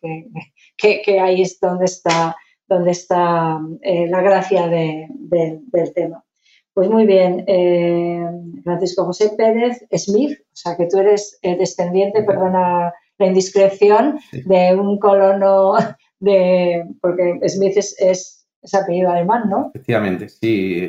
que, 0.77 1.21
ahí 1.21 1.43
es 1.43 1.59
donde 1.61 1.87
está, 1.87 2.37
donde 2.69 2.93
está 2.93 3.59
eh, 3.83 4.07
la 4.09 4.21
gracia 4.23 4.69
del 4.69 5.93
tema. 5.95 6.25
Pues 6.73 6.91
muy 6.91 7.07
bien, 7.07 7.45
eh, 7.47 8.23
Francisco 8.63 9.07
José 9.07 9.31
Pérez 9.37 9.85
Smith, 9.97 10.39
o 10.39 10.57
sea 10.57 10.77
que 10.77 10.87
tú 10.87 10.99
eres 10.99 11.39
descendiente, 11.43 12.23
perdona 12.23 12.93
la 13.19 13.27
indiscreción, 13.27 14.19
de 14.31 14.77
un 14.77 14.99
colono 14.99 15.75
de, 16.21 16.85
porque 17.01 17.41
Smith 17.49 17.79
es 17.79 17.97
es 17.99 18.36
apellido 18.75 19.11
alemán, 19.11 19.49
¿no? 19.49 19.71
Efectivamente, 19.75 20.29
sí. 20.29 20.89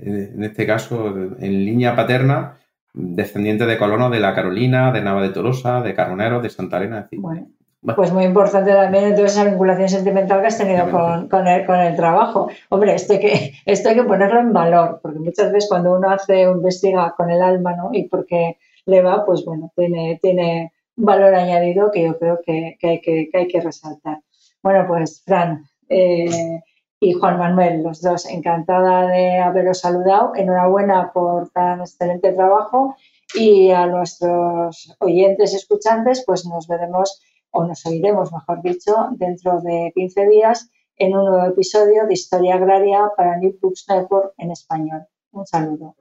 En 0.00 0.42
este 0.42 0.66
caso, 0.66 1.08
en 1.38 1.64
línea 1.64 1.94
paterna, 1.94 2.58
descendiente 2.94 3.66
de 3.66 3.78
colonos 3.78 4.10
de 4.10 4.20
la 4.20 4.34
Carolina, 4.34 4.92
de 4.92 5.02
Nava 5.02 5.22
de 5.22 5.30
Tolosa, 5.30 5.80
de 5.82 5.94
Carboneros, 5.94 6.42
de 6.42 6.50
Santa 6.50 6.78
Elena. 6.78 7.08
Bueno, 7.12 7.46
Pues 7.94 8.12
muy 8.12 8.24
importante 8.24 8.72
también 8.72 9.04
entonces 9.04 9.32
esa 9.32 9.44
vinculación 9.44 9.88
sentimental 9.88 10.40
que 10.40 10.46
has 10.48 10.58
tenido 10.58 10.90
con, 10.90 11.28
con, 11.28 11.46
el, 11.46 11.64
con 11.64 11.78
el 11.78 11.94
trabajo. 11.96 12.48
Hombre, 12.70 12.94
esto 12.94 13.14
hay, 13.14 13.20
que, 13.20 13.52
esto 13.66 13.88
hay 13.88 13.94
que 13.94 14.04
ponerlo 14.04 14.40
en 14.40 14.52
valor, 14.52 15.00
porque 15.02 15.20
muchas 15.20 15.52
veces 15.52 15.68
cuando 15.68 15.96
uno 15.96 16.10
hace 16.10 16.42
investiga 16.42 17.14
con 17.16 17.30
el 17.30 17.42
alma, 17.42 17.74
¿no? 17.76 17.90
Y 17.92 18.08
porque 18.08 18.58
le 18.86 19.02
va, 19.02 19.24
pues 19.24 19.44
bueno, 19.44 19.72
tiene, 19.76 20.18
tiene 20.20 20.72
un 20.96 21.04
valor 21.04 21.34
añadido 21.34 21.90
que 21.92 22.02
yo 22.02 22.18
creo 22.18 22.40
que, 22.44 22.76
que 22.80 22.88
hay, 22.88 23.00
que, 23.00 23.28
que 23.30 23.38
hay 23.38 23.48
que 23.48 23.60
resaltar. 23.60 24.18
Bueno, 24.62 24.86
pues 24.88 25.22
Fran, 25.24 25.64
eh, 25.88 26.60
y 27.00 27.12
Juan 27.12 27.38
Manuel, 27.38 27.82
los 27.82 28.00
dos. 28.00 28.26
Encantada 28.26 29.08
de 29.08 29.38
haberos 29.38 29.80
saludado. 29.80 30.32
Enhorabuena 30.34 31.12
por 31.12 31.50
tan 31.50 31.80
excelente 31.80 32.32
trabajo 32.32 32.96
y 33.34 33.70
a 33.70 33.86
nuestros 33.86 34.96
oyentes 35.00 35.52
y 35.52 35.56
escuchantes, 35.56 36.24
pues 36.26 36.46
nos 36.46 36.66
veremos 36.66 37.20
o 37.50 37.64
nos 37.64 37.84
oiremos, 37.86 38.32
mejor 38.32 38.62
dicho, 38.62 39.08
dentro 39.12 39.60
de 39.60 39.92
15 39.94 40.28
días 40.28 40.70
en 40.96 41.16
un 41.16 41.24
nuevo 41.26 41.46
episodio 41.46 42.06
de 42.06 42.14
Historia 42.14 42.56
Agraria 42.56 43.10
para 43.16 43.38
New 43.38 43.56
Books 43.60 43.86
Network 43.88 44.32
en 44.38 44.50
español. 44.50 45.06
Un 45.30 45.46
saludo. 45.46 45.94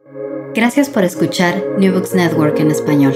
Gracias 0.53 0.89
por 0.89 1.03
escuchar 1.03 1.55
New 1.77 1.93
Books 1.93 2.15
Network 2.15 2.59
en 2.59 2.71
español. 2.71 3.13